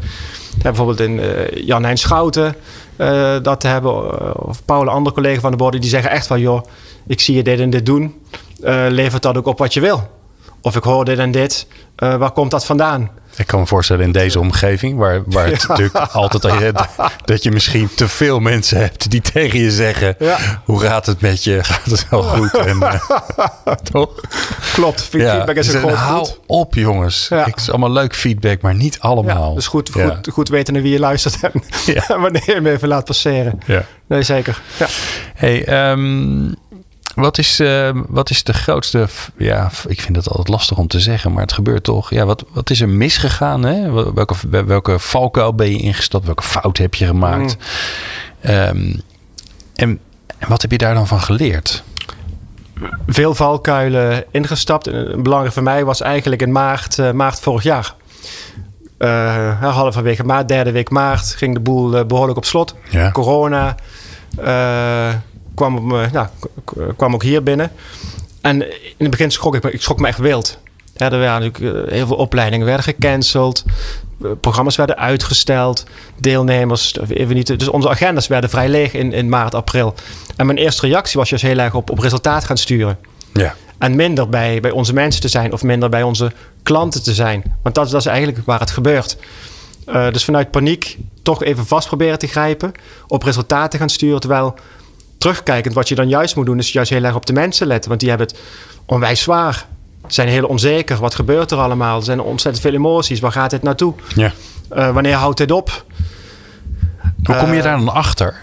[0.62, 2.56] bijvoorbeeld in uh, Jan Hein Schouten,
[2.98, 6.28] uh, dat te hebben, uh, of Paul, andere collega van de borden, die zeggen echt
[6.28, 6.62] van, joh,
[7.08, 8.16] ik zie je dit en dit doen,
[8.90, 10.10] levert dat ook op wat je wil.
[10.62, 13.10] Of ik hoor dit en dit, waar komt dat vandaan?
[13.36, 16.74] Ik kan me voorstellen in deze omgeving, waar, waar het natuurlijk altijd
[17.26, 20.62] dat je misschien te veel mensen hebt die tegen je zeggen: ja.
[20.66, 21.64] Hoe gaat het met je?
[21.64, 22.54] Gaat het wel goed?
[22.54, 22.94] En, uh,
[23.92, 24.10] toch?
[24.74, 27.30] Klopt, feedback is een groot Hou op, jongens.
[27.30, 29.50] Het is allemaal leuk feedback, maar niet allemaal.
[29.50, 31.40] Ja, dus goed, goed, goed weten naar wie je luistert
[32.08, 33.60] en wanneer je hem even laat passeren.
[33.66, 33.86] Ja.
[34.08, 34.62] Nee, zeker.
[34.80, 34.88] Ja.
[35.36, 36.56] Hey, um,
[37.16, 39.08] wat is, uh, wat is de grootste.
[39.38, 42.10] Ja, ik vind het altijd lastig om te zeggen, maar het gebeurt toch.
[42.10, 43.64] Ja, wat, wat is er misgegaan?
[43.64, 43.92] Hè?
[44.14, 46.26] Welke, welke valkuil ben je ingestapt?
[46.26, 47.58] Welke fout heb je gemaakt?
[48.42, 48.52] Mm.
[48.52, 49.02] Um,
[49.76, 50.00] en,
[50.38, 51.84] en wat heb je daar dan van geleerd?
[53.08, 54.88] Veel valkuilen ingestapt.
[54.88, 57.96] En belangrijk voor mij was eigenlijk in maart, uh, maart vorig jaar.
[59.00, 62.76] Uh, halverwege maart, derde week maart, ging de boel uh, behoorlijk op slot.
[62.90, 63.12] Ja.
[63.12, 63.76] Corona
[65.56, 66.28] kwam, op me, nou,
[66.98, 67.72] kwam ook hier binnen.
[68.42, 70.58] En in het begin schrok ik me, ik schrok me echt wild.
[70.96, 73.64] Ja, er waren natuurlijk heel veel opleidingen werden gecanceld.
[74.40, 75.84] Programma's werden uitgesteld.
[76.20, 77.60] Deelnemers, even niet.
[77.60, 79.94] Dus onze agendas werden vrij leeg in, in maart, april.
[80.36, 82.98] En mijn eerste reactie was juist heel erg op, op resultaat gaan sturen.
[83.34, 83.56] Ja.
[83.78, 86.32] En minder bij, bij onze mensen te zijn of minder bij onze
[86.64, 87.44] klanten te zijn.
[87.64, 89.18] Want dat, dat is eigenlijk waar het gebeurt.
[89.88, 92.72] Uh, dus vanuit paniek toch even vast proberen te grijpen.
[93.08, 94.20] Op resultaten gaan sturen.
[94.20, 94.56] Terwijl
[95.22, 97.90] terugkijkend, wat je dan juist moet doen, is juist heel erg op de mensen letten.
[97.90, 98.40] Want die hebben het
[98.86, 99.66] onwijs zwaar.
[100.02, 100.98] Ze zijn heel onzeker.
[100.98, 101.98] Wat gebeurt er allemaal?
[101.98, 103.20] Er zijn ontzettend veel emoties.
[103.20, 103.94] Waar gaat dit naartoe?
[104.16, 104.32] Ja.
[104.74, 105.86] Uh, wanneer houdt dit op?
[107.24, 108.36] Hoe kom je uh, daar dan achter?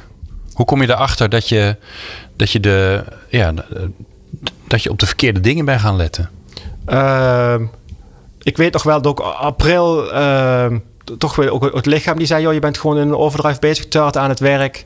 [0.53, 1.77] Hoe kom je erachter dat je,
[2.37, 3.53] dat je, de, ja,
[4.67, 6.31] dat je op de verkeerde dingen bent gaan letten?
[6.89, 7.55] Uh,
[8.43, 10.11] ik weet nog wel dat ook april
[11.19, 13.89] toch weer ook het lichaam die zei: joh, je bent gewoon in een overdrive bezig,
[13.89, 14.85] te aan het werk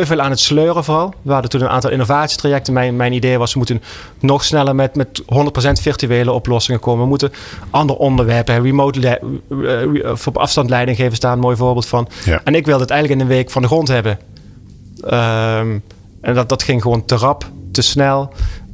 [0.00, 1.14] te veel aan het sleuren vooral.
[1.22, 2.72] We hadden toen een aantal innovatietrajecten.
[2.72, 3.82] Mijn, mijn idee was, we moeten
[4.20, 5.24] nog sneller met, met 100%
[5.80, 7.02] virtuele oplossingen komen.
[7.02, 7.32] We moeten
[7.70, 9.20] andere onderwerpen, remote
[10.24, 12.08] op afstand leiding geven, staan een mooi voorbeeld van.
[12.24, 12.40] Ja.
[12.44, 14.18] En ik wilde het eigenlijk in een week van de grond hebben.
[15.04, 15.82] Um,
[16.20, 18.32] en dat, dat ging gewoon te rap, te snel.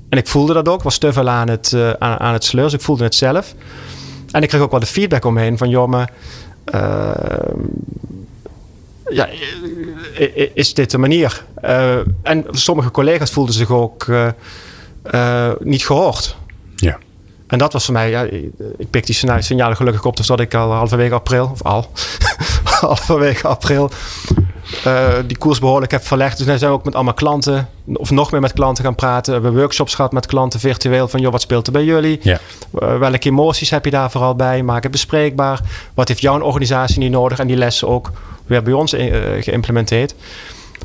[0.08, 2.70] En ik voelde dat ook, was te veel aan het, uh, aan, aan, het sleuren.
[2.70, 3.54] Dus ik voelde het zelf.
[4.30, 6.12] En ik kreeg ook wel de feedback omheen van, joh, maar...
[6.74, 7.10] Uh,
[9.10, 9.28] ja,
[10.54, 11.44] is dit de manier?
[11.64, 14.28] Uh, en sommige collega's voelden zich ook uh,
[15.14, 16.36] uh, niet gehoord.
[16.76, 16.98] Ja.
[17.46, 18.22] En dat was voor mij, ja,
[18.76, 21.90] ik pik die signalen gelukkig op, dus dat ik al halverwege april, of al,
[22.80, 23.90] halverwege april,
[25.26, 26.38] die koers behoorlijk heb verlegd.
[26.38, 29.34] Dus nu zijn we ook met allemaal klanten, of nog meer met klanten gaan praten.
[29.34, 32.20] We hebben workshops gehad met klanten virtueel van, joh, wat speelt er bij jullie?
[32.22, 32.40] Ja.
[32.70, 34.62] welke emoties heb je daar vooral bij?
[34.62, 35.60] Maak het bespreekbaar.
[35.94, 37.38] Wat heeft jouw organisatie niet nodig?
[37.38, 38.10] En die lessen ook
[38.46, 40.14] weer bij ons uh, geïmplementeerd.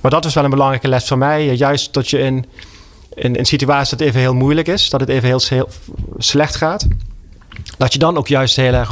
[0.01, 1.55] Maar dat was wel een belangrijke les voor mij.
[1.55, 2.45] Juist dat je in,
[3.13, 5.69] in een situatie dat het even heel moeilijk is, dat het even heel, heel
[6.17, 6.87] slecht gaat.
[7.77, 8.89] Dat je dan ook juist heel erg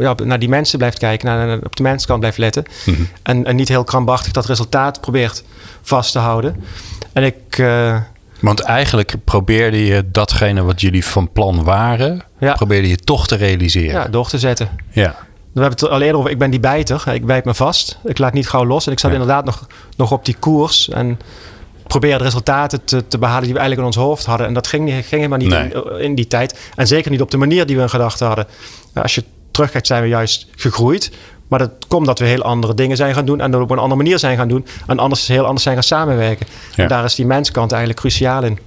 [0.00, 2.64] ja, naar die mensen blijft kijken, naar, op de menskant blijft letten.
[2.84, 3.08] Mm -hmm.
[3.22, 5.44] en, en, niet heel krampachtig dat resultaat probeert
[5.82, 6.64] vast te houden.
[7.12, 7.58] En ik.
[7.58, 7.96] Uh,
[8.40, 12.54] want eigenlijk probeerde je datgene wat jullie van plan waren, ja.
[12.54, 14.00] probeerde je toch te realiseren.
[14.00, 14.68] Ja, door te zetten.
[14.90, 15.16] Ja.
[15.52, 17.04] We hebben het al eerder over, ik ben die bijter.
[17.12, 17.98] Ik bijt me vast.
[18.04, 18.86] Ik laat niet gauw los.
[18.86, 19.16] En ik zat Ja.
[19.16, 20.88] inderdaad nog, nog op die koers.
[20.88, 21.18] En
[21.88, 24.46] probeerde resultaten te, te behalen die we eigenlijk in ons hoofd hadden.
[24.46, 25.72] En dat ging, ging helemaal niet Nee.
[25.72, 26.58] in, in die tijd.
[26.74, 28.46] En zeker niet op de manier die we in gedachten hadden.
[28.92, 31.10] Nou, als je terugkijkt zijn we juist gegroeid.
[31.48, 33.40] Maar dat komt dat we heel andere dingen zijn gaan doen.
[33.40, 34.66] En dat we op een andere manier zijn gaan doen.
[34.86, 36.46] En anders heel anders zijn gaan samenwerken.
[36.74, 36.82] Ja.
[36.82, 38.58] En daar is die menskant eigenlijk cruciaal in.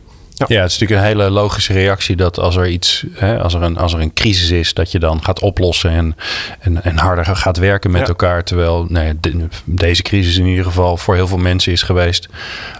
[0.47, 3.61] Ja, het is natuurlijk een hele logische reactie dat als er iets, hè, als, er
[3.61, 6.15] een, als er een crisis is, dat je dan gaat oplossen en,
[6.59, 8.07] en, en harder gaat werken met Ja.
[8.07, 8.43] elkaar.
[8.43, 12.27] Terwijl nee, de- deze crisis in ieder geval voor heel veel mensen is geweest.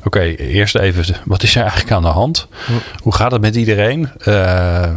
[0.04, 2.48] Oké, eerst even, wat is er eigenlijk aan de hand?
[3.02, 4.10] Hoe gaat het met iedereen?
[4.18, 4.92] Eh, eh,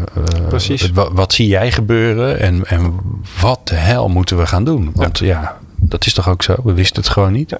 [0.48, 0.90] Precies.
[0.90, 2.40] wa- wat, zie jij gebeuren?
[2.40, 2.94] En, en
[3.40, 4.90] wat de hel moeten we gaan doen?
[4.94, 5.56] Want ja.
[5.76, 6.54] dat is toch ook zo?
[6.64, 7.52] We wisten het gewoon niet.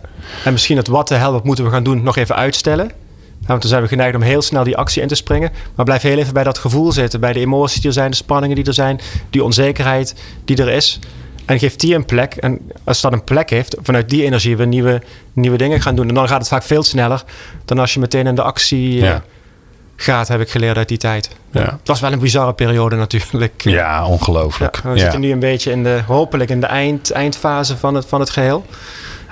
[0.44, 2.90] En misschien het wat de hel, wat moeten we gaan doen, nog even uitstellen.
[3.46, 5.52] Want dan zijn we geneigd om heel snel die actie in te springen.
[5.74, 7.20] Maar blijf heel even bij dat gevoel zitten.
[7.20, 9.00] Bij de emoties die er zijn, de spanningen die er zijn.
[9.30, 10.98] Die onzekerheid die er is.
[11.44, 12.35] En geef die een plek.
[12.35, 15.02] En als dat een plek heeft, vanuit die energie weer nieuwe,
[15.33, 16.09] nieuwe dingen gaan doen.
[16.09, 17.24] En dan gaat het vaak veel sneller
[17.64, 19.16] dan als je meteen in de actie eh,
[19.96, 21.30] gaat, heb ik geleerd uit die tijd.
[21.50, 21.61] Ja.
[21.61, 23.62] Het was wel een bizarre periode natuurlijk.
[23.62, 24.76] Ja, Ja, ongelooflijk.
[24.76, 28.20] we zitten nu een beetje in de, hopelijk in de eind, eindfase van het, van
[28.20, 28.64] het geheel.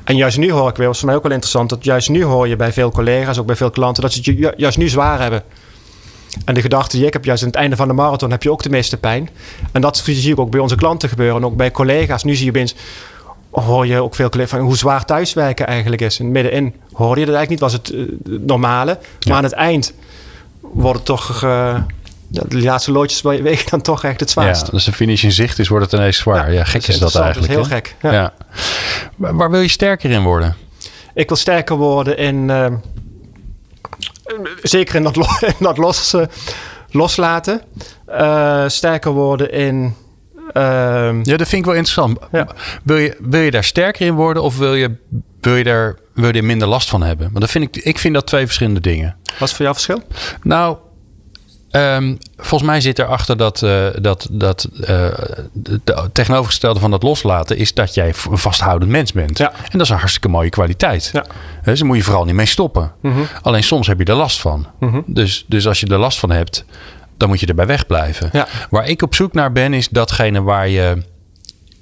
[0.04, 2.24] En juist nu hoor ik weer, was voor mij ook wel interessant, dat juist nu
[2.24, 4.78] hoor je bij veel collega's, ook bij veel klanten, dat ze het ju- ju- juist
[4.78, 5.42] nu zwaar hebben.
[6.44, 8.50] En de gedachte die ik heb, juist aan het einde van de marathon heb je
[8.50, 9.28] ook de meeste pijn.
[9.72, 12.24] En dat zie ik ook bij onze klanten gebeuren en ook bij collega's.
[12.24, 12.74] Nu zie je opeens,
[13.50, 16.18] hoor je ook veel collega's van hoe zwaar thuiswerken eigenlijk is.
[16.18, 18.92] En middenin hoorde je dat eigenlijk niet, was het eh, normale.
[18.94, 19.34] Maar Ja.
[19.36, 19.92] aan het eind
[20.60, 21.76] wordt het toch, eh,
[22.32, 24.66] de laatste loodjes wegen dan toch echt het zwaarst.
[24.66, 26.52] Ja, als de finish in zicht is, wordt het ineens zwaar.
[26.52, 27.52] Ja, gek is dat eigenlijk.
[27.52, 27.96] Dat is heel gek.
[28.02, 28.12] Ja.
[28.12, 28.32] Ja.
[29.16, 30.56] Waar, wil je sterker in worden?
[31.14, 32.50] Ik wil sterker worden in.
[32.50, 32.66] eh,
[34.62, 36.22] zeker in dat, lo- in dat los, eh,
[36.90, 37.60] loslaten.
[38.06, 39.94] Eh, sterker worden in.
[40.52, 42.18] ehm, Ja, dat vind ik wel interessant.
[42.32, 42.46] Ja.
[42.82, 44.94] Wil, je, wil je daar sterker in worden of wil je,
[45.40, 47.26] wil je, daar, wil je er minder last van hebben?
[47.26, 49.16] Want dat vind ik, ik vind dat twee verschillende dingen.
[49.38, 50.02] wat is voor jou verschil?
[50.42, 50.76] Nou,
[51.72, 55.06] ehm, volgens mij zit erachter dat, eh, dat, dat eh,
[55.52, 55.80] de
[56.12, 59.38] tegenovergestelde van dat loslaten is dat jij een vasthoudend mens bent.
[59.38, 59.52] Ja.
[59.52, 61.10] En dat is een hartstikke mooie kwaliteit.
[61.12, 61.24] Ja.
[61.64, 62.92] Dus daar moet je vooral niet mee stoppen.
[63.00, 63.20] Mhm.
[63.42, 64.66] Alleen soms heb je er last van.
[65.06, 66.64] dus, dus als je er last van hebt,
[67.16, 68.28] dan moet je erbij wegblijven.
[68.32, 68.46] Ja.
[68.70, 71.02] Waar ik op zoek naar ben, is datgene waar je.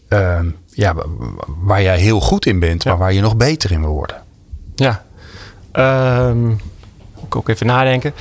[0.08, 1.06] ehm, ja, wa-
[1.46, 4.22] waar jij heel goed in bent, maar waar je nog beter in wil worden.
[4.74, 5.02] Ja.
[6.34, 8.14] Moet ik ook even nadenken.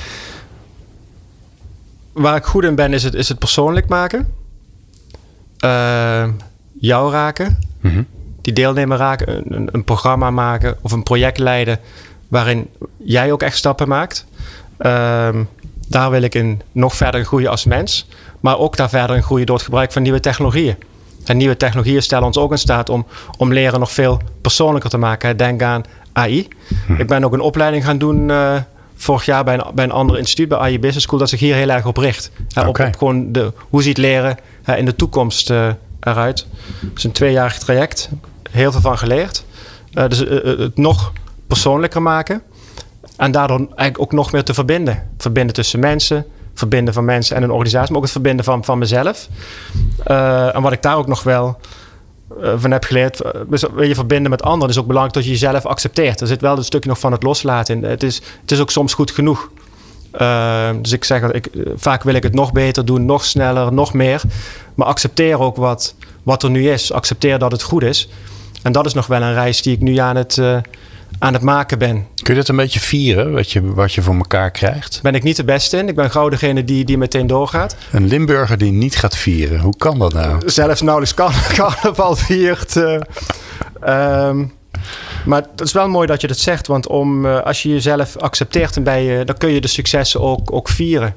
[2.20, 4.34] Waar ik goed in ben, is het, is het persoonlijk maken.
[5.58, 6.32] Ehm,
[6.80, 7.60] jou raken.
[7.82, 8.04] Mhm.
[8.42, 9.36] Die deelnemer raken.
[9.36, 11.80] Een, een, een programma maken of een project leiden
[12.28, 14.26] waarin jij ook echt stappen maakt.
[14.78, 15.44] Ehm,
[15.88, 18.08] daar wil ik in nog verder groeien als mens.
[18.40, 20.76] Maar ook daar verder in groeien door het gebruik van nieuwe technologieën.
[21.26, 23.06] En nieuwe technologieën stellen ons ook in staat om,
[23.38, 25.38] om leren nog veel persoonlijker te maken.
[25.38, 26.48] Denk aan AI.
[26.98, 28.56] Ik ben ook een opleiding gaan doen eh,
[29.02, 31.56] vorig jaar bij een, bij een ander instituut, bij AI Business School, dat zich hier
[31.56, 32.32] heel erg op richt.
[32.58, 32.68] Oké.
[32.68, 36.46] op, op gewoon de, hoe ziet leren hè, in de toekomst eh, eruit.
[36.80, 38.10] Het is een tweejarig traject.
[38.52, 39.44] Heel veel van geleerd.
[39.94, 41.14] Eh, dus eh, het nog
[41.48, 42.42] persoonlijker maken.
[43.18, 45.04] En daardoor eigenlijk ook nog meer te verbinden.
[45.18, 48.78] Verbinden tussen mensen, verbinden van mensen en een organisatie, maar ook het verbinden van, van
[48.78, 49.28] mezelf.
[50.04, 51.58] En wat ik daar ook nog wel
[52.56, 55.30] van heb geleerd, eh, dus wil je verbinden met anderen, is ook belangrijk dat je
[55.30, 56.22] jezelf accepteert.
[56.22, 57.84] Er zit wel een stukje nog van het loslaten in.
[57.84, 59.50] Het is, het is ook soms goed genoeg.
[60.12, 63.74] Eh, dus ik zeg, ik, eh, vaak wil ik het nog beter doen, nog sneller,
[63.74, 64.22] nog meer.
[64.76, 66.92] Maar accepteer ook wat, wat er nu is.
[66.92, 68.10] Accepteer dat het goed is.
[68.62, 70.58] En dat is nog wel een reis die ik nu aan het, eh,
[71.20, 72.08] aan het maken ben.
[72.30, 75.00] Kun je dat een beetje vieren, wat je, wat je voor elkaar krijgt?
[75.02, 75.88] Ben ik niet de beste in.
[75.88, 77.76] Ik ben gauw degene die, die meteen doorgaat.
[77.92, 80.42] Een Limburger die niet gaat vieren, hoe kan dat nou?
[80.46, 82.76] Zelfs nauwelijks kan, carnaval viert.
[82.76, 83.00] eh.
[83.82, 84.46] Ehm,
[85.26, 86.68] maar het is wel mooi dat je dat zegt.
[86.68, 90.22] Want om, eh, als je jezelf accepteert, en bij je, dan kun je de successen
[90.22, 91.16] ook, ook vieren.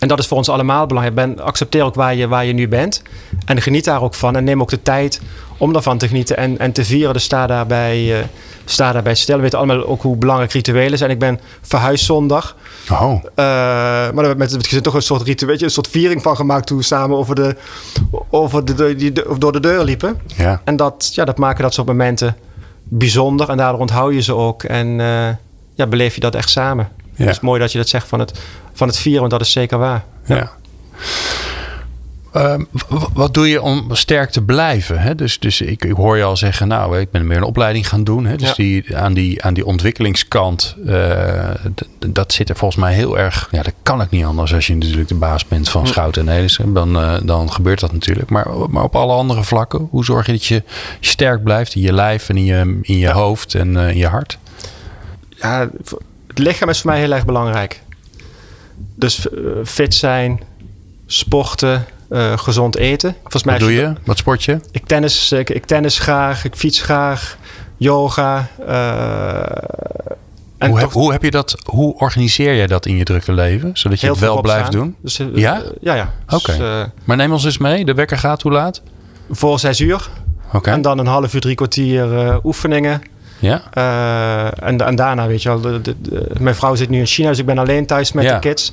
[0.00, 1.16] En dat is voor ons allemaal belangrijk.
[1.16, 3.02] Ben, accepteer ook waar je, waar je nu bent.
[3.44, 4.36] En geniet daar ook van.
[4.36, 5.20] En neem ook de tijd
[5.58, 7.12] om daarvan te genieten en, en te vieren.
[7.12, 8.24] Dus sta daarbij, eh,
[8.64, 9.36] sta daarbij stil.
[9.36, 11.10] We weten allemaal ook hoe belangrijk rituelen zijn.
[11.10, 12.56] Ik ben verhuisd zondag.
[12.90, 15.64] Oh, Uh, maar daar hebben we met het gezin toch een soort ritueel, weet je,
[15.66, 17.56] een soort viering van gemaakt toen we samen over de,
[18.30, 20.20] over de, de, die, de- door de deur liepen.
[20.36, 20.60] ja.
[20.64, 22.36] En dat, ja, dat maken dat soort momenten
[22.84, 25.28] bijzonder en daardoor onthoud je ze ook en eh,
[25.74, 26.88] ja, beleef je dat echt samen.
[27.14, 27.24] Ja.
[27.24, 28.38] Het is mooi dat je dat zegt van het,
[28.76, 30.04] van het vieren, want dat is zeker waar.
[30.24, 30.50] ja.
[32.32, 32.64] Ehm,
[33.12, 34.98] wat doe je om sterk te blijven?
[35.00, 35.14] Hè?
[35.14, 38.04] Dus, dus ik, ik hoor je al zeggen, nou, ik ben meer een opleiding gaan
[38.04, 38.26] doen.
[38.26, 38.36] Hè?
[38.36, 38.54] Dus Ja.
[38.54, 41.50] die, aan, die, aan die ontwikkelingskant, eh,
[42.06, 43.48] dat zit er volgens mij heel erg...
[43.50, 46.34] Ja, dat kan ik niet anders als je natuurlijk de baas bent van Schouten en
[46.34, 46.72] Nelissen.
[46.72, 48.30] Dan, eh, dan gebeurt dat natuurlijk.
[48.30, 50.62] Maar, maar op alle andere vlakken, hoe zorg je dat je
[51.00, 54.06] sterk blijft in je lijf en in je, in je hoofd en eh, in je
[54.06, 54.38] hart?
[55.28, 55.68] Ja,
[56.26, 57.84] het lichaam is voor mij heel erg belangrijk.
[58.94, 60.40] Dus eh, fit zijn,
[61.06, 63.14] sporten, eh, gezond eten.
[63.22, 63.92] Volgens mij Wat doe je?
[64.04, 64.58] Wat sport je?
[64.70, 67.38] Ik tennis, ik, ik tennis graag, ik fiets graag,
[67.76, 68.48] yoga.
[68.66, 69.40] eh,
[70.58, 71.56] en Hoe, heb, hoe heb je dat?
[71.64, 74.96] Hoe organiseer jij dat in je drukke leven, zodat je het wel blijft doen?
[75.02, 75.62] Dus, Ja?
[75.80, 76.12] ja, ja.
[76.26, 76.92] Dus, Oké.
[77.04, 77.84] Maar neem ons eens mee.
[77.84, 78.82] De wekker gaat hoe laat?
[79.30, 80.08] voor zes uur.
[80.52, 80.70] Oké.
[80.70, 83.02] En dan een half uur, drie kwartier oefeningen.
[83.38, 83.62] Ja.
[83.72, 87.06] Eh, en, en daarna, weet je wel, de, de- de- mijn vrouw zit nu in
[87.06, 88.32] China, dus ik ben alleen thuis met Ja.
[88.34, 88.72] de kids.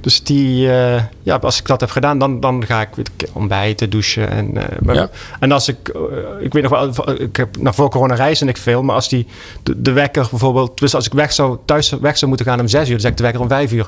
[0.00, 3.28] Dus die, eh, ja, als ik dat heb gedaan, dan, dan ga ik weet ik,
[3.32, 4.30] ontbijten, douchen.
[4.30, 5.08] En, eh, Ja.
[5.40, 5.76] en als ik,
[6.40, 9.26] ik weet nog wel, ik heb naar voor corona reisde ik veel, maar als die,
[9.62, 12.68] de, de wekker bijvoorbeeld, dus als ik weg zou, thuis weg zou moeten gaan om
[12.68, 13.86] zes uur, dan zeg ik de wekker om vijf uur.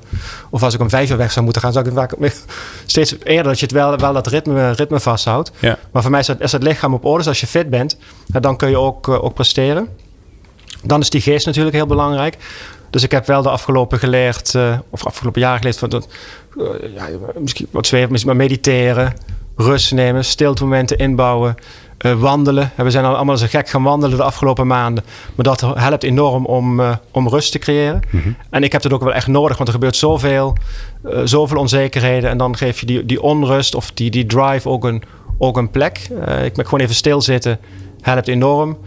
[0.50, 2.30] Of als ik om vijf uur weg zou moeten gaan, zou ik het vaak
[2.86, 5.52] steeds eerder dat je het wel, wel dat ritme, ritme vasthoudt.
[5.58, 5.78] Ja.
[5.90, 7.18] Maar voor mij is het, is het lichaam op orde.
[7.18, 9.88] Dus als je fit bent, dan kun je ook, ook presteren.
[10.82, 12.36] Dan is die geest natuurlijk heel belangrijk.
[12.90, 16.08] Dus ik heb wel de afgelopen geleerd, eh, of afgelopen jaar geleerd, van dat,
[16.58, 17.08] eh, ja,
[17.38, 19.14] misschien wat zweven, misschien maar mediteren,
[19.56, 21.54] rust nemen, stiltemomenten inbouwen,
[21.98, 22.72] eh, wandelen.
[22.76, 25.04] We zijn al allemaal een gek gaan wandelen de afgelopen maanden.
[25.34, 28.00] Maar dat helpt enorm om, om rust te creëren.
[28.50, 30.56] En ik heb het ook wel echt nodig, want er gebeurt zoveel,
[31.24, 32.30] zoveel onzekerheden.
[32.30, 35.02] En dan geef je die, die onrust of die, die drive ook een,
[35.38, 35.98] ook een plek.
[36.42, 37.58] Ik ben gewoon even stilzitten,
[38.00, 38.78] helpt enorm.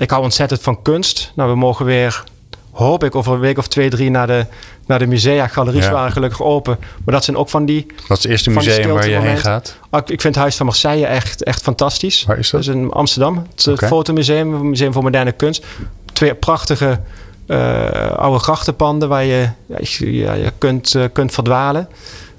[0.00, 1.32] Ik hou ontzettend van kunst.
[1.34, 2.24] Nou, we mogen weer,
[2.72, 4.46] hoop ik, over een week of twee, drie naar de,
[4.86, 5.46] naar de musea.
[5.46, 5.92] Galeries Ja.
[5.92, 6.76] waren gelukkig open.
[7.04, 7.86] Maar dat zijn ook van die...
[8.08, 9.76] Wat is het eerste museum waar je heen gaat?
[9.90, 12.24] Ah, ik- Ik vind het Huis van Marseille echt, echt fantastisch.
[12.24, 12.64] Waar is dat?
[12.64, 13.46] Dat is in Amsterdam.
[13.64, 15.64] Het fotomuseum, een museum voor moderne kunst.
[16.12, 17.00] Twee prachtige
[17.46, 21.88] eh, oude grachtenpanden waar je, ja, je, ja, je kunt, eh, kunt verdwalen.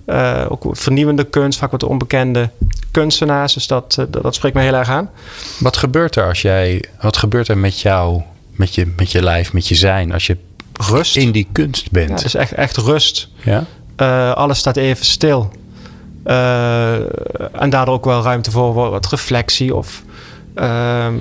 [0.05, 2.49] Eh, ook vernieuwende kunst, vaak wat onbekende
[2.91, 3.53] kunstenaars.
[3.53, 5.09] Dus dat, eh, dat, dat spreekt me heel erg aan.
[5.59, 6.83] Wat gebeurt er als jij...
[7.01, 10.13] Wat gebeurt er met jou, met je, met je lijf, met je zijn...
[10.13, 10.37] als je
[10.89, 11.15] Rust.
[11.15, 12.09] in die kunst Ja, bent?
[12.09, 13.29] het is echt, echt rust.
[13.43, 13.65] Ja?
[13.95, 15.51] Eh, alles staat even stil.
[16.23, 19.75] En daardoor ook wel ruimte voor wat reflectie.
[19.75, 20.03] Of
[20.55, 21.13] ehm,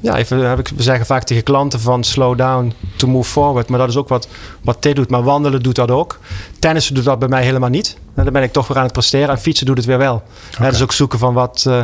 [0.00, 3.68] ja, even, heb ik, we zeggen vaak tegen klanten van slow down to move forward.
[3.68, 4.28] Maar dat is ook wat,
[4.62, 5.10] wat dit doet.
[5.10, 6.18] Maar wandelen doet dat ook.
[6.58, 7.96] Tennissen doet dat bij mij helemaal niet.
[8.14, 9.28] En dan ben ik toch weer aan het presteren.
[9.28, 10.22] En fietsen doet het weer wel.
[10.56, 11.80] Hè, dus ook zoeken van wat, eh,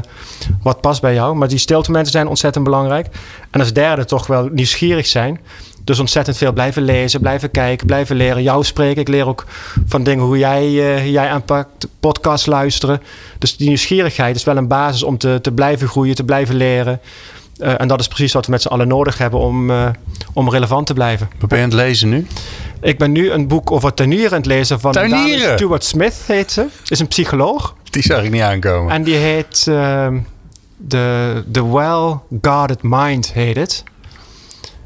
[0.63, 1.37] wat past bij jou.
[1.37, 3.07] Maar die stiltemomenten zijn ontzettend belangrijk.
[3.51, 5.41] En als derde toch wel nieuwsgierig zijn.
[5.85, 8.43] Dus ontzettend veel blijven lezen, blijven kijken, blijven leren.
[8.43, 9.01] Jou spreken.
[9.01, 9.45] Ik leer ook
[9.87, 11.89] van dingen hoe jij, eh, jij aanpakt.
[12.01, 13.03] Podcast luisteren.
[13.39, 17.01] Dus die nieuwsgierigheid is wel een basis om te, te blijven groeien, te blijven leren.
[17.59, 19.89] Eh, en dat is precies wat we met z'n allen nodig hebben om, eh,
[20.33, 21.29] om relevant te blijven.
[21.39, 22.27] Wat ben je aan het lezen nu?
[22.81, 25.41] Ik ben nu een boek over tuinieren aan het lezen van Tuinieren?
[25.41, 26.67] Dame Stuart Smith heet ze.
[26.89, 27.75] Is een psycholoog.
[27.91, 28.93] Die zag ik niet aankomen.
[28.93, 30.19] En die heet ehm,
[30.89, 33.85] The, The Well Guarded Mind heet het.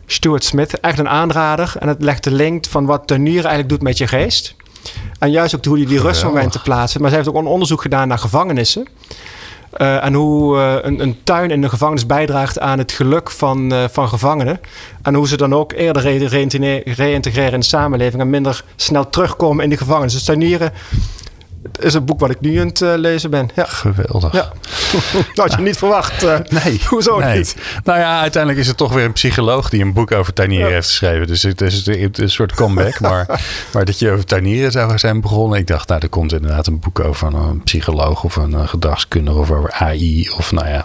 [0.06, 1.72] Stuart Smith, echt een aanrader.
[1.78, 4.54] En het legt de link van wat tuinieren eigenlijk doet met je geest.
[5.18, 6.20] En juist ook hoe je die Geweldig.
[6.20, 6.98] rustmomenten plaatst.
[6.98, 8.87] Maar zij heeft ook een onderzoek gedaan naar gevangenissen.
[9.70, 13.72] Eh, en hoe eh, een, een tuin in de gevangenis bijdraagt aan het geluk van,
[13.72, 14.61] eh, van gevangenen.
[15.02, 19.11] En hoe ze dan ook eerder re- reïntine- reïntegreren in de samenleving en minder snel
[19.11, 20.12] terugkomen in de gevangenis.
[20.12, 20.72] Dus tuinieren
[21.81, 23.51] is een boek wat ik nu aan het eh, lezen ben.
[23.55, 23.64] Ja.
[23.64, 24.33] Geweldig.
[24.33, 24.53] Ja.
[25.35, 26.23] Dat had je niet verwacht.
[26.23, 26.38] eh.
[26.64, 26.81] Nee.
[26.87, 27.37] Hoezo nee.
[27.37, 27.57] niet?
[27.85, 30.87] Nou ja, tuinieren is het toch weer een psycholoog die een boek over tuinieren heeft
[30.87, 31.27] geschreven.
[31.27, 33.01] Dus het is een, een soort comeback.
[33.11, 33.42] maar,
[33.73, 35.59] maar dat je over tuinieren zou zijn begonnen.
[35.59, 39.38] Ik dacht, nou, er komt inderdaad een boek over een psycholoog of een eh, gedragskundige
[39.38, 40.31] of over AI.
[40.37, 40.85] Of nou ja,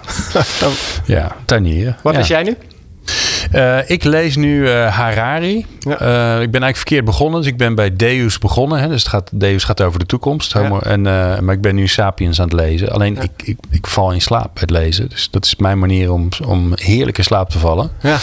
[1.05, 1.97] ja tuinieren.
[2.01, 2.57] Wat is jij nu?
[3.51, 5.65] Eh, ik lees nu eh, Harari.
[5.79, 5.91] Ja.
[5.91, 7.41] Eh, ik ben eigenlijk verkeerd begonnen.
[7.41, 8.79] Dus ik ben bij Deus begonnen.
[8.79, 8.87] Hè?
[8.87, 10.55] Dus het gaat, Deus gaat over de toekomst.
[10.55, 11.01] En,
[11.45, 12.89] maar ik ben nu Sapiens aan het lezen.
[12.89, 15.09] Alleen ik, ik, ik val in slaap bij het lezen.
[15.09, 17.91] Dus dat is mijn manier om, om heerlijk in slaap te vallen.
[18.01, 18.17] Ja.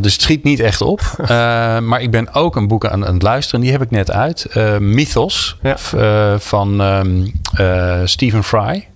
[0.00, 1.00] Dus het schiet niet echt op.
[1.82, 3.60] Maar ik ben ook een boek aan, aan het luisteren.
[3.60, 4.46] Die heb ik net uit.
[4.78, 5.58] Mythos
[6.38, 6.80] van
[7.54, 8.88] eh, Stephen Fry.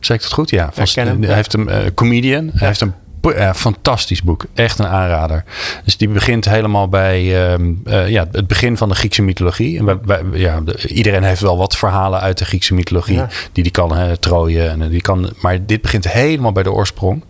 [0.00, 0.50] Zeg ik dat goed?
[0.50, 0.70] Ja.
[0.72, 0.86] Van,
[1.20, 2.50] Hij heeft een comedian.
[2.54, 2.94] Hij heeft een
[3.34, 4.44] Ja, fantastisch boek.
[4.54, 5.44] Echt een aanrader.
[5.84, 9.78] Dus die begint helemaal bij ehm, eh, ja, het begin van de Griekse mythologie.
[9.78, 13.96] En wij, ja, iedereen heeft wel wat verhalen uit de Griekse mythologie die die kan,
[13.96, 14.66] hè, Troje.
[14.66, 17.24] En die kan, maar dit begint helemaal bij de oorsprong.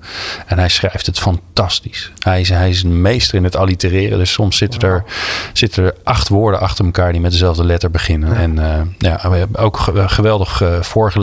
[0.46, 2.12] En hij schrijft het fantastisch.
[2.18, 4.18] Hij is, hij is een meester in het allitereren.
[4.18, 5.04] Dus soms zitten er,
[5.52, 8.36] zitten er acht woorden achter elkaar die met dezelfde letter beginnen.
[8.36, 10.82] En uh, ja, we hebben ook geweldig uh,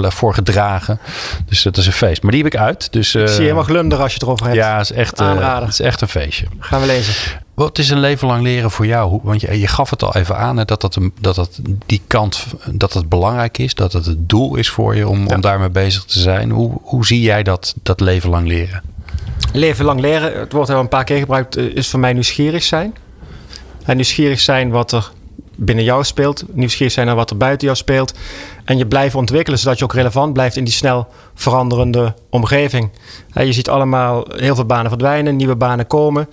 [0.09, 0.99] voorgedragen.
[1.45, 2.21] Dus dat is een feest.
[2.21, 2.91] Maar die heb ik uit.
[2.91, 4.57] Dus, ik zie je helemaal glunder als je het erover hebt.
[4.63, 6.45] Ja, het is echt, uh, het is echt een feestje.
[6.59, 7.41] Gaan we lezen.
[7.53, 9.19] Wat is een leven lang leren voor jou?
[9.23, 12.45] Want je, je gaf het al even aan hè, dat, dat, dat, dat die kant
[12.71, 16.03] dat het belangrijk is, dat het het doel is voor je om, om daarmee bezig
[16.03, 16.49] te zijn.
[16.51, 18.81] Hoe, hoe zie jij dat, dat leven lang leren?
[19.53, 22.63] Leven lang leren, het wordt al een paar keer gebruikt, eh, is voor mij nieuwsgierig
[22.63, 22.95] zijn.
[23.85, 25.11] En nieuwsgierig zijn wat er
[25.55, 28.13] binnen jou speelt, nieuwsgierig zijn naar wat er buiten jou speelt.
[28.63, 32.89] En je blijft ontwikkelen zodat je ook relevant blijft in die snel veranderende omgeving.
[33.33, 36.29] Je ziet allemaal heel veel banen verdwijnen, nieuwe banen komen.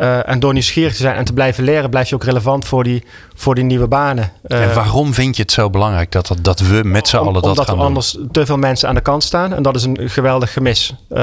[0.00, 2.84] Uh, en door nieuwsgierig te zijn en te blijven leren, blijf je ook relevant voor
[2.84, 4.32] die, voor die nieuwe banen.
[4.46, 7.42] Uh, en waarom vind je het zo belangrijk dat, dat we met z'n allen dat
[7.44, 9.54] omdat gaan Omdat er anders te veel mensen aan de kant staan.
[9.54, 10.94] En dat is een geweldig gemis.
[11.10, 11.18] Uh,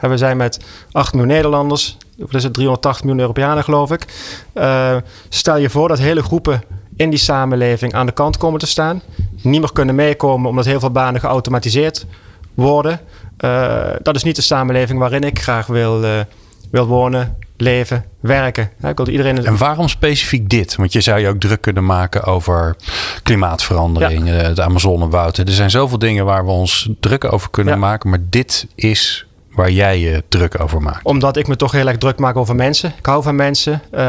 [0.00, 0.60] we zijn met
[0.92, 1.96] 8 miljoen Nederlanders.
[2.16, 2.54] Wat is het?
[2.54, 4.04] 380 miljoen Europeanen, geloof ik.
[5.28, 6.62] stel je voor dat hele groepen
[6.96, 9.02] in die samenleving aan de kant komen te staan.
[9.42, 12.06] Niet meer kunnen meekomen omdat heel veel banen geautomatiseerd
[12.54, 13.00] worden.
[14.02, 16.00] dat is niet de samenleving waarin ik graag wil,
[16.70, 18.70] wil wonen, leven, werken.
[18.82, 19.44] ik iedereen...
[19.44, 20.76] En waarom specifiek dit?
[20.76, 22.76] Want je zou je ook druk kunnen maken over
[23.22, 24.36] klimaatverandering, ja.
[24.36, 25.36] Eh, het Amazonewoud.
[25.36, 28.10] Er zijn zoveel dingen waar we ons druk over kunnen maken.
[28.10, 31.04] Maar dit is waar jij je druk over maakt?
[31.04, 32.92] Omdat ik me toch heel erg druk maak over mensen.
[32.98, 33.82] Ik hou van mensen.
[33.94, 34.00] Uh,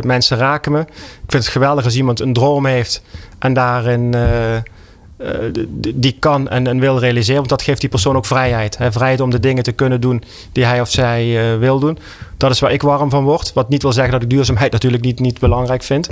[0.00, 0.80] mensen raken me.
[0.80, 3.02] Ik vind het geweldig als iemand een droom heeft
[3.38, 7.36] en daarin uh, uh, die kan en, en, wil realiseren.
[7.36, 8.78] Want dat geeft die persoon ook vrijheid.
[8.78, 8.92] Hè?
[8.92, 11.98] Vrijheid om de dingen te kunnen doen die hij of zij wil doen.
[12.36, 13.52] Dat is waar ik warm van word.
[13.52, 16.08] Wat niet wil zeggen dat ik duurzaamheid natuurlijk niet, niet belangrijk vind.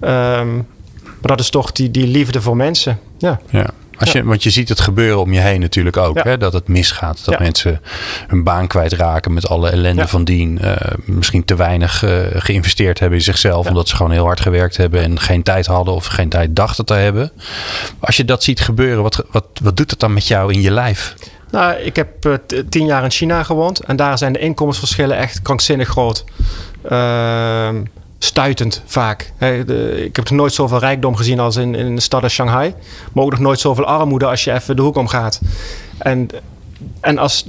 [0.00, 0.66] Um,
[1.22, 2.98] maar dat is toch die, die liefde voor mensen.
[3.18, 3.40] Ja.
[3.50, 3.70] ja.
[3.98, 6.24] Als je, Want je ziet het gebeuren om je heen natuurlijk ook.
[6.24, 6.38] Hè?
[6.38, 7.24] Dat het misgaat.
[7.24, 7.80] Dat mensen
[8.26, 10.58] hun baan kwijtraken met alle ellende van dien.
[10.62, 13.68] Uh, misschien te weinig uh, geïnvesteerd hebben in zichzelf.
[13.68, 15.02] Omdat ze gewoon heel hard gewerkt hebben.
[15.02, 17.32] En geen tijd hadden of geen tijd dachten te hebben.
[17.98, 19.02] Als je dat ziet gebeuren.
[19.02, 21.14] Wat, wat, wat doet het dan met jou in je lijf?
[21.52, 22.34] Nou, ik heb uh,
[22.68, 23.80] tien jaar in China gewoond.
[23.80, 26.24] En daar zijn de inkomensverschillen echt krankzinnig groot.
[26.88, 27.82] Ehm,
[28.18, 29.32] stuitend vaak.
[29.96, 32.74] ik heb nooit zoveel rijkdom gezien als in, in de stad als Shanghai.
[33.12, 35.40] Maar ook nog nooit zoveel armoede als je even de hoek omgaat.
[35.98, 36.28] En,
[37.00, 37.46] en als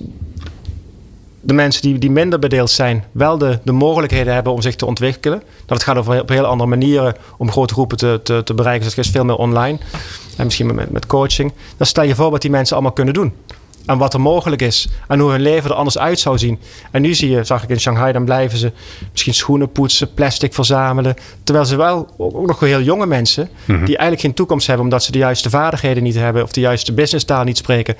[1.42, 4.86] de mensen die, die minder bedeeld zijn, wel de, de mogelijkheden hebben om zich te
[4.86, 5.44] ontwikkelen.
[5.66, 8.84] Dat het gaat over op heel andere manieren om grote groepen te, te, te bereiken.
[8.86, 9.78] Dus het is veel meer online.
[10.38, 11.52] En misschien met, met coaching.
[11.78, 13.34] Dan stel je voor wat die mensen allemaal kunnen doen
[13.86, 14.88] en wat er mogelijk is.
[15.08, 16.60] En hoe hun leven er anders uit zou zien.
[16.92, 18.72] En nu zie je, zag ik in Shanghai, dan blijven ze
[19.12, 21.16] misschien schoenen poetsen, plastic verzamelen.
[21.44, 23.78] Terwijl ze wel, ook nog heel jonge mensen, mhm.
[23.78, 26.94] die eigenlijk geen toekomst hebben omdat ze de juiste vaardigheden niet hebben of de juiste
[26.94, 27.96] businesstaal niet spreken.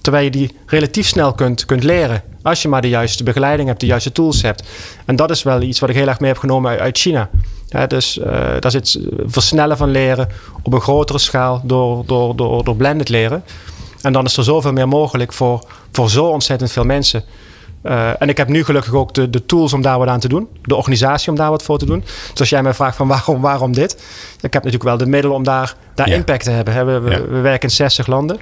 [0.00, 2.22] Terwijl je die relatief snel kunt, kunt leren.
[2.42, 4.62] Als je maar de juiste begeleiding hebt, de juiste tools hebt.
[5.04, 7.30] En dat is wel iets wat ik heel erg mee heb genomen uit China.
[7.68, 8.24] Ja, dus uh,
[8.58, 10.28] daar zit versnellen van leren
[10.62, 13.44] op een grotere schaal door, door, door, door blended leren.
[14.02, 17.24] En dan is er zoveel meer mogelijk voor, voor zo ontzettend veel mensen.
[17.82, 20.28] Uh, en ik heb nu gelukkig ook de, de tools om daar wat aan te
[20.28, 20.48] doen.
[20.62, 22.04] De organisatie om daar wat voor te doen.
[22.30, 23.92] Dus als jij mij vraagt van waarom, waarom dit?
[24.40, 26.86] Ik heb natuurlijk wel de middelen om daar, daar impact te hebben.
[26.86, 28.38] We, we, we, werken in 60 landen.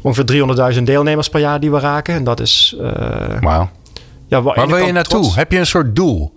[0.00, 2.14] Ongeveer 300.000 deelnemers per jaar die we raken.
[2.14, 2.76] En dat is...
[2.80, 2.90] Uh,
[3.40, 3.70] Wauw.
[4.28, 5.32] Ja, waar wil je naartoe?
[5.34, 6.32] Heb je een soort doel?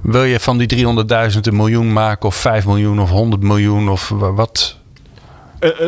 [0.00, 0.84] Wil je van die
[1.32, 4.76] 300.000 een miljoen maken of 5 miljoen of 100 miljoen of wat?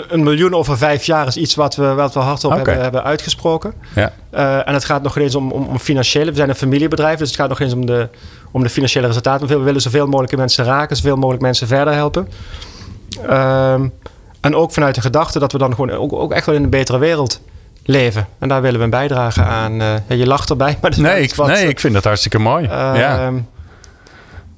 [0.09, 3.75] Een, miljoen over vijf jaar is iets wat we, wat we hardop hebben, hebben uitgesproken.
[3.95, 4.13] Ja.
[4.35, 6.31] Uh, en het gaat nog eens om, om, om, financiële.
[6.31, 8.09] We zijn een familiebedrijf, dus het gaat nog eens om de,
[8.51, 9.47] om de financiële resultaten.
[9.47, 12.29] We willen zoveel mogelijk mensen raken, zoveel mogelijk mensen verder helpen.
[13.31, 13.93] Um,
[14.41, 16.71] en ook vanuit de gedachte dat we dan gewoon ook, ook echt wel in een
[16.71, 17.41] betere wereld
[17.85, 18.27] leven.
[18.39, 19.81] En daar willen we een bijdrage aan.
[19.81, 22.65] Uh, je lacht erbij, maar dat nee, ik, wat, nee, ik vind dat hartstikke mooi.
[22.65, 23.19] Uh, ja.
[23.19, 23.35] Ehm,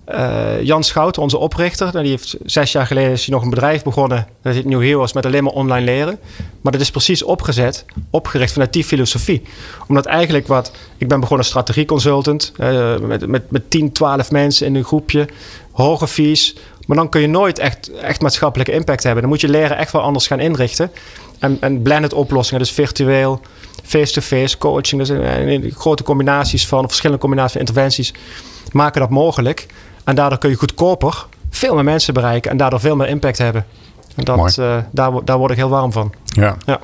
[0.08, 3.50] uh, Jan Schouten, onze oprichter, nou, die heeft zes jaar geleden is hij nog een
[3.50, 4.26] bedrijf begonnen.
[4.42, 6.18] Dat heet New Heroes met alleen maar online leren.
[6.60, 9.42] Maar dat is precies opgezet, opgericht vanuit die filosofie.
[9.88, 14.74] Omdat eigenlijk wat, ik ben begonnen strategieconsultant uh, met, met, met 10, 12 mensen in
[14.74, 15.28] een groepje,
[15.72, 16.56] hoge fees.
[16.86, 19.22] Maar dan kun je nooit echt, echt maatschappelijke impact hebben.
[19.22, 20.90] Dan moet je leren echt wel anders gaan inrichten.
[21.38, 23.40] En, en blended oplossingen, dus virtueel,
[23.82, 25.06] face-to-face, coaching.
[25.06, 28.12] Dus uh, grote combinaties van, verschillende combinaties van interventies
[28.72, 29.66] maken dat mogelijk.
[30.06, 33.64] En daardoor kun je goedkoper veel meer mensen bereiken en daardoor veel meer impact hebben.
[34.16, 36.12] En dat, uh, daar, daar word ik heel warm van.
[36.26, 36.56] Ja.
[36.66, 36.80] ja.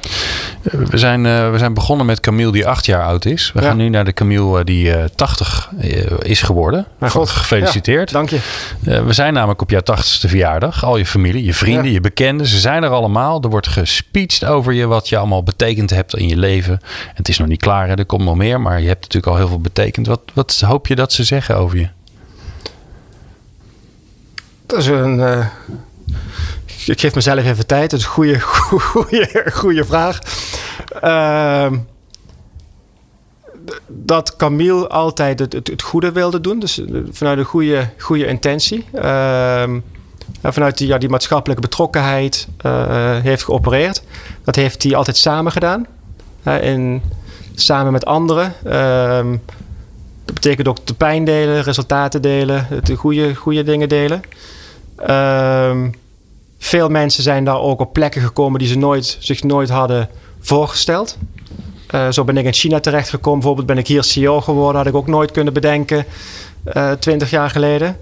[0.63, 3.51] We zijn, uh, we zijn begonnen met Camille die acht jaar oud is.
[3.55, 3.67] We Ja.
[3.67, 5.71] gaan nu naar de Camille die uh, 80
[6.19, 6.87] is geworden.
[7.01, 7.29] God.
[7.29, 8.11] Gefeliciteerd.
[8.11, 8.39] Ja, dank je.
[8.81, 10.85] We zijn namelijk op jouw 80ste verjaardag.
[10.85, 12.47] Al je familie, je vrienden, je bekenden.
[12.47, 13.43] Ze zijn er allemaal.
[13.43, 14.87] Er wordt gespeecht over je.
[14.87, 16.73] Wat je allemaal betekend hebt in je leven.
[16.83, 17.89] En het is nog niet klaar.
[17.89, 17.95] Hè?
[17.95, 18.61] Er komt nog meer.
[18.61, 20.07] Maar je hebt natuurlijk al heel veel betekend.
[20.07, 21.89] Wat, wat hoop je dat ze zeggen over je?
[24.73, 25.21] Een.
[25.21, 25.47] eh,
[26.87, 27.91] ik geef mezelf even tijd.
[27.91, 30.19] Dat is een goede, goede, goede vraag.
[31.01, 31.77] Ehm,
[33.87, 36.59] dat Camille altijd het, het, het goede wilde doen.
[36.59, 38.85] Dus eh, vanuit een goede, goede intentie.
[38.93, 39.81] Ehm,
[40.41, 44.03] en vanuit die, ja, die maatschappelijke betrokkenheid eh, heeft geopereerd.
[44.45, 45.87] Dat heeft hij altijd samen gedaan.
[46.43, 47.03] En
[47.55, 48.55] samen met anderen.
[48.65, 49.37] Ehm,
[50.25, 54.23] dat betekent ook de pijn delen, resultaten delen, de goede, goede dingen delen.
[54.97, 55.91] Ehm,
[56.59, 60.09] veel mensen zijn daar ook op plekken gekomen die ze nooit, zich nooit hadden
[60.41, 61.19] voorgesteld.
[61.95, 63.39] Uh, zo ben ik in China terechtgekomen.
[63.39, 64.77] Bijvoorbeeld ben ik hier CEO geworden.
[64.77, 66.05] Had ik ook nooit kunnen bedenken.
[66.75, 67.97] uh, twintig jaar geleden.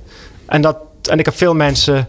[0.46, 0.76] En, dat,
[1.10, 2.08] en ik heb veel mensen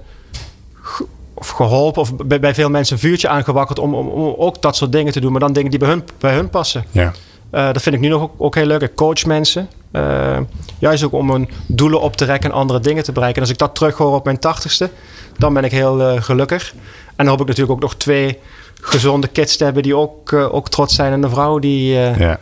[0.73, 2.01] ge of geholpen.
[2.01, 3.79] Of bij, bij, veel mensen een vuurtje aangewakkerd.
[3.79, 5.31] Om, om, om, ook dat soort dingen te doen.
[5.31, 6.85] Maar dan dingen die bij hun, bij hun passen.
[6.91, 7.13] Ja.
[7.51, 8.81] Uh, dat vind ik nu nog ook, ook heel leuk.
[8.81, 9.69] Ik coach mensen.
[9.91, 10.37] Uh,
[10.79, 13.41] juist ook om hun doelen op te rekken en andere dingen te bereiken.
[13.41, 14.89] En als ik dat terughoor op mijn tachtigste,
[15.37, 16.73] dan ben ik heel uh, gelukkig.
[17.05, 18.39] En dan hoop ik natuurlijk ook nog twee
[18.81, 21.11] gezonde kids te hebben die ook, uh, ook trots zijn.
[21.11, 22.39] En een vrouw die, ja.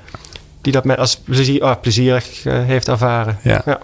[0.61, 3.37] die dat met als plezier, oh, plezierig heeft ervaren.
[3.43, 3.61] Ja.
[3.65, 3.79] ja.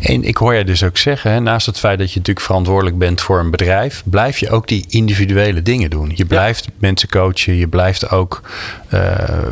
[0.00, 2.98] En ik hoor je dus ook zeggen, hè, naast het feit dat je natuurlijk verantwoordelijk
[2.98, 6.12] bent voor een bedrijf, blijf je ook die individuele dingen doen.
[6.14, 6.70] Je blijft ja.
[6.78, 8.40] mensen coachen, je blijft ook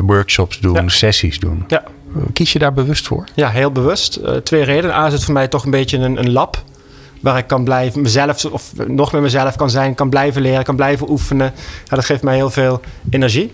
[0.01, 1.63] workshops doen, sessies doen.
[1.67, 1.83] Ja.
[2.33, 3.23] Kies je daar bewust voor?
[3.35, 4.19] Ja, heel bewust.
[4.23, 4.95] Uh, twee redenen.
[4.95, 6.63] A is het voor mij toch een beetje een, een lab.
[7.21, 10.75] Waar ik kan blijven mezelf, of nog met mezelf kan zijn, kan blijven leren, kan
[10.75, 11.53] blijven oefenen.
[11.85, 13.51] Ja, dat geeft mij heel veel energie.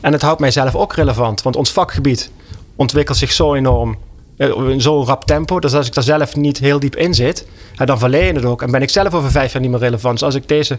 [0.00, 1.42] En het houdt mijzelf ook relevant.
[1.42, 2.30] Want ons vakgebied
[2.76, 3.96] ontwikkelt zich zo enorm.
[4.36, 5.60] eh, In zo'n rap tempo.
[5.60, 7.46] Dus als ik daar zelf niet heel diep in zit,
[7.84, 8.62] dan verleer je het ook.
[8.62, 10.14] En ben ik zelf over vijf jaar niet meer relevant.
[10.14, 10.78] Dus als ik deze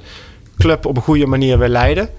[0.58, 2.10] club op een goede manier wil leiden,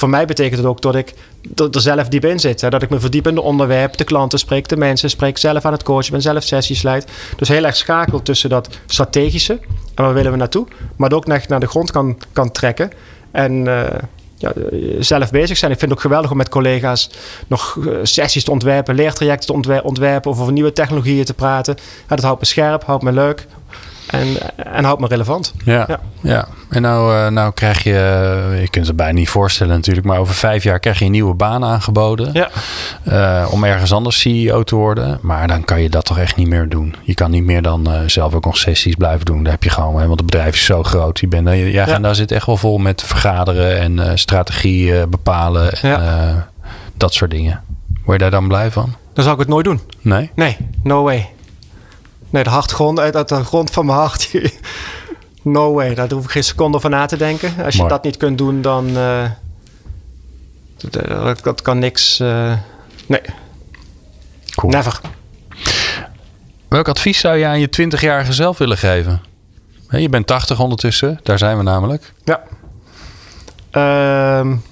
[0.00, 1.14] voor mij betekent het ook dat ik
[1.56, 2.60] er zelf diep in zit.
[2.60, 2.70] Hè?
[2.70, 5.72] Dat ik me verdiep in de onderwerp, de klanten spreek, de mensen spreek, zelf aan
[5.72, 7.10] het coachen, ben zelf sessies leid.
[7.36, 9.60] Dus heel erg schakel tussen dat strategische
[9.94, 12.90] en waar willen we naartoe, maar ook echt naar de grond kan, kan trekken.
[13.30, 13.84] En uh,
[14.36, 14.52] ja,
[14.98, 15.70] zelf bezig zijn.
[15.70, 17.10] Ik vind het ook geweldig om met collega's
[17.46, 21.76] nog uh, sessies te ontwerpen, leertrajecten te ontwer ontwerpen of over nieuwe technologieën te praten.
[22.08, 23.46] Ja, dat houdt me scherp, houdt me leuk.
[24.06, 25.54] En, en houdt me relevant.
[25.64, 26.00] Ja, ja.
[26.20, 26.48] ja.
[26.68, 30.34] en nou, uh, nou krijg je, je kunt het bijna niet voorstellen natuurlijk, maar over
[30.34, 32.30] vijf jaar krijg je een nieuwe baan aangeboden.
[32.32, 32.48] Ja.
[33.08, 35.18] Uh, om ergens anders CEO te worden.
[35.22, 36.94] Maar dan kan je dat toch echt niet meer doen.
[37.02, 39.42] Je kan niet meer dan uh, zelf ook nog sessies blijven doen.
[39.42, 41.20] Daar heb je gewoon, hè, want het bedrijf is zo groot.
[41.20, 41.98] Je bent, jij ja.
[41.98, 45.72] daar zit echt wel vol met vergaderen en uh, strategie bepalen.
[45.72, 46.48] En,
[46.94, 47.60] dat soort dingen.
[48.04, 48.94] Word je daar dan blij van?
[49.12, 49.80] Dan zou ik het nooit doen.
[50.00, 50.30] Nee?
[50.34, 51.28] Nee, no way.
[52.30, 54.30] Nee, de hartgrond uit, uit de grond van mijn hart.
[55.42, 57.64] no way, daar hoef ik geen seconde van na te denken.
[57.64, 58.88] Als je dat niet kunt doen, dan.
[58.88, 59.24] Uh,
[60.90, 62.20] dat, dat, kan niks.
[62.20, 62.52] Uh,
[63.06, 63.20] nee.
[64.54, 64.72] Cool.
[64.72, 65.00] Never.
[66.68, 69.22] Welk advies zou je aan je 20-jarige zelf willen geven?
[69.88, 72.12] Je bent 80 ondertussen, daar zijn we namelijk.
[72.24, 72.42] Ja.
[74.38, 74.62] Um,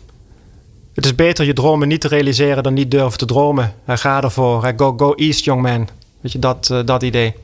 [0.95, 3.75] het is beter je dromen niet te realiseren dan niet durven te dromen.
[3.87, 4.73] Ga ervoor.
[4.77, 5.89] Go, go east, young man.
[6.21, 7.35] Weet je, dat, uh, dat idee.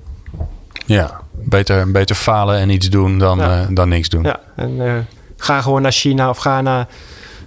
[0.84, 3.60] Ja, beter, beter falen en iets doen dan, ja.
[3.60, 4.22] uh, dan niks doen.
[4.22, 4.92] Ja, en uh,
[5.36, 6.86] ga gewoon naar China of ga naar...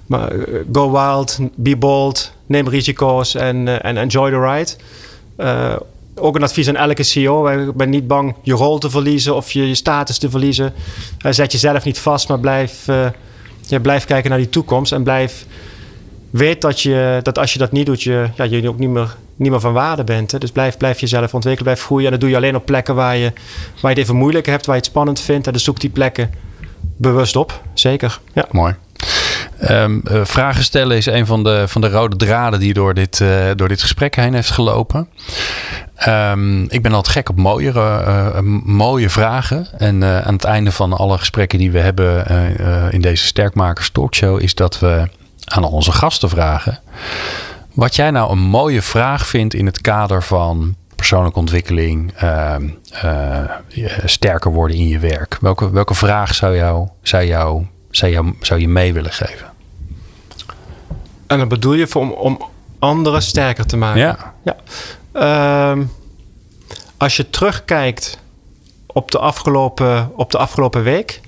[0.05, 0.31] Maar,
[0.71, 4.71] go wild, be bold, neem risico's en en enjoy the ride.
[6.15, 7.47] ook een advies aan elke CEO.
[7.47, 10.73] Ik ben niet bang je rol te verliezen of je, je status te verliezen.
[11.29, 12.85] zet jezelf niet vast, maar blijf,
[13.61, 14.91] ja, blijf kijken naar die toekomst.
[14.91, 15.45] En blijf
[16.29, 19.15] weet dat, je, dat als je dat niet doet, je, ja, je ook niet meer,
[19.37, 20.31] niet meer van waarde bent.
[20.31, 20.37] Hè?
[20.37, 22.05] Dus blijf, blijf jezelf ontwikkelen, blijf groeien.
[22.05, 23.31] En dat doe je alleen op plekken waar je,
[23.81, 25.47] waar je het even moeilijk hebt, waar je het spannend vindt.
[25.47, 26.31] En dus zoek die plekken
[26.97, 27.61] bewust op.
[27.73, 28.19] Zeker.
[28.33, 28.45] Ja.
[28.51, 28.75] Mooi.
[29.69, 33.19] Um, uh, vragen stellen is een van de, van de rode draden die door dit,
[33.19, 35.09] uh, door dit gesprek heen heeft gelopen.
[36.07, 39.67] Um, ik ben altijd gek op mooie, uh, mooie vragen.
[39.77, 42.25] En aan het einde van alle gesprekken die we hebben
[42.91, 45.07] in deze Sterkmakers Talkshow is dat we
[45.45, 46.79] aan onze gasten vragen.
[47.77, 52.55] Wat jij nou een mooie vraag vindt in het kader van persoonlijke ontwikkeling, uh,
[53.03, 55.37] uh, sterker worden in je werk.
[55.41, 59.47] Welke, welke vraag zou, jou, zou, jou, zou, jou, zou je mee willen geven?
[61.27, 62.41] En dan bedoel je om, om
[62.79, 63.99] anderen sterker te maken?
[63.99, 64.33] Ja.
[65.13, 65.69] ja.
[65.71, 65.91] Um,
[66.97, 68.19] als je terugkijkt
[68.85, 71.21] op de afgelopen, op de afgelopen week,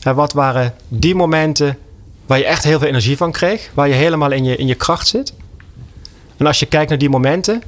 [0.00, 1.78] hè, wat waren die momenten
[2.26, 4.74] waar je echt heel veel energie van kreeg, waar je helemaal in je, in je
[4.74, 5.32] kracht zit.
[6.38, 7.62] En als je kijkt naar die momenten,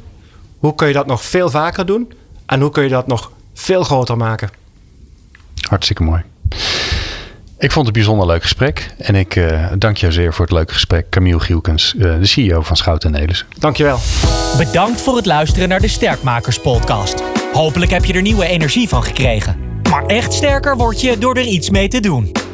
[0.59, 2.13] hoe kun je dat nog veel vaker doen
[2.47, 4.51] en hoe kun je dat nog veel groter maken?
[5.69, 6.23] Hartstikke mooi.
[7.59, 8.95] Ik vond het een bijzonder leuk gesprek.
[8.99, 11.11] En ik uh, dank jou zeer voor het leuke gesprek.
[11.11, 13.47] Camille Gielkens, uh, de CEO van Schouten Nelissen.
[13.59, 13.99] Dankjewel.
[14.57, 17.23] Bedankt voor het luisteren naar de Sterkmakers podcast.
[17.53, 19.57] Hopelijk heb je er nieuwe energie van gekregen.
[19.91, 22.33] Maar echt sterker word je door er iets mee te doen.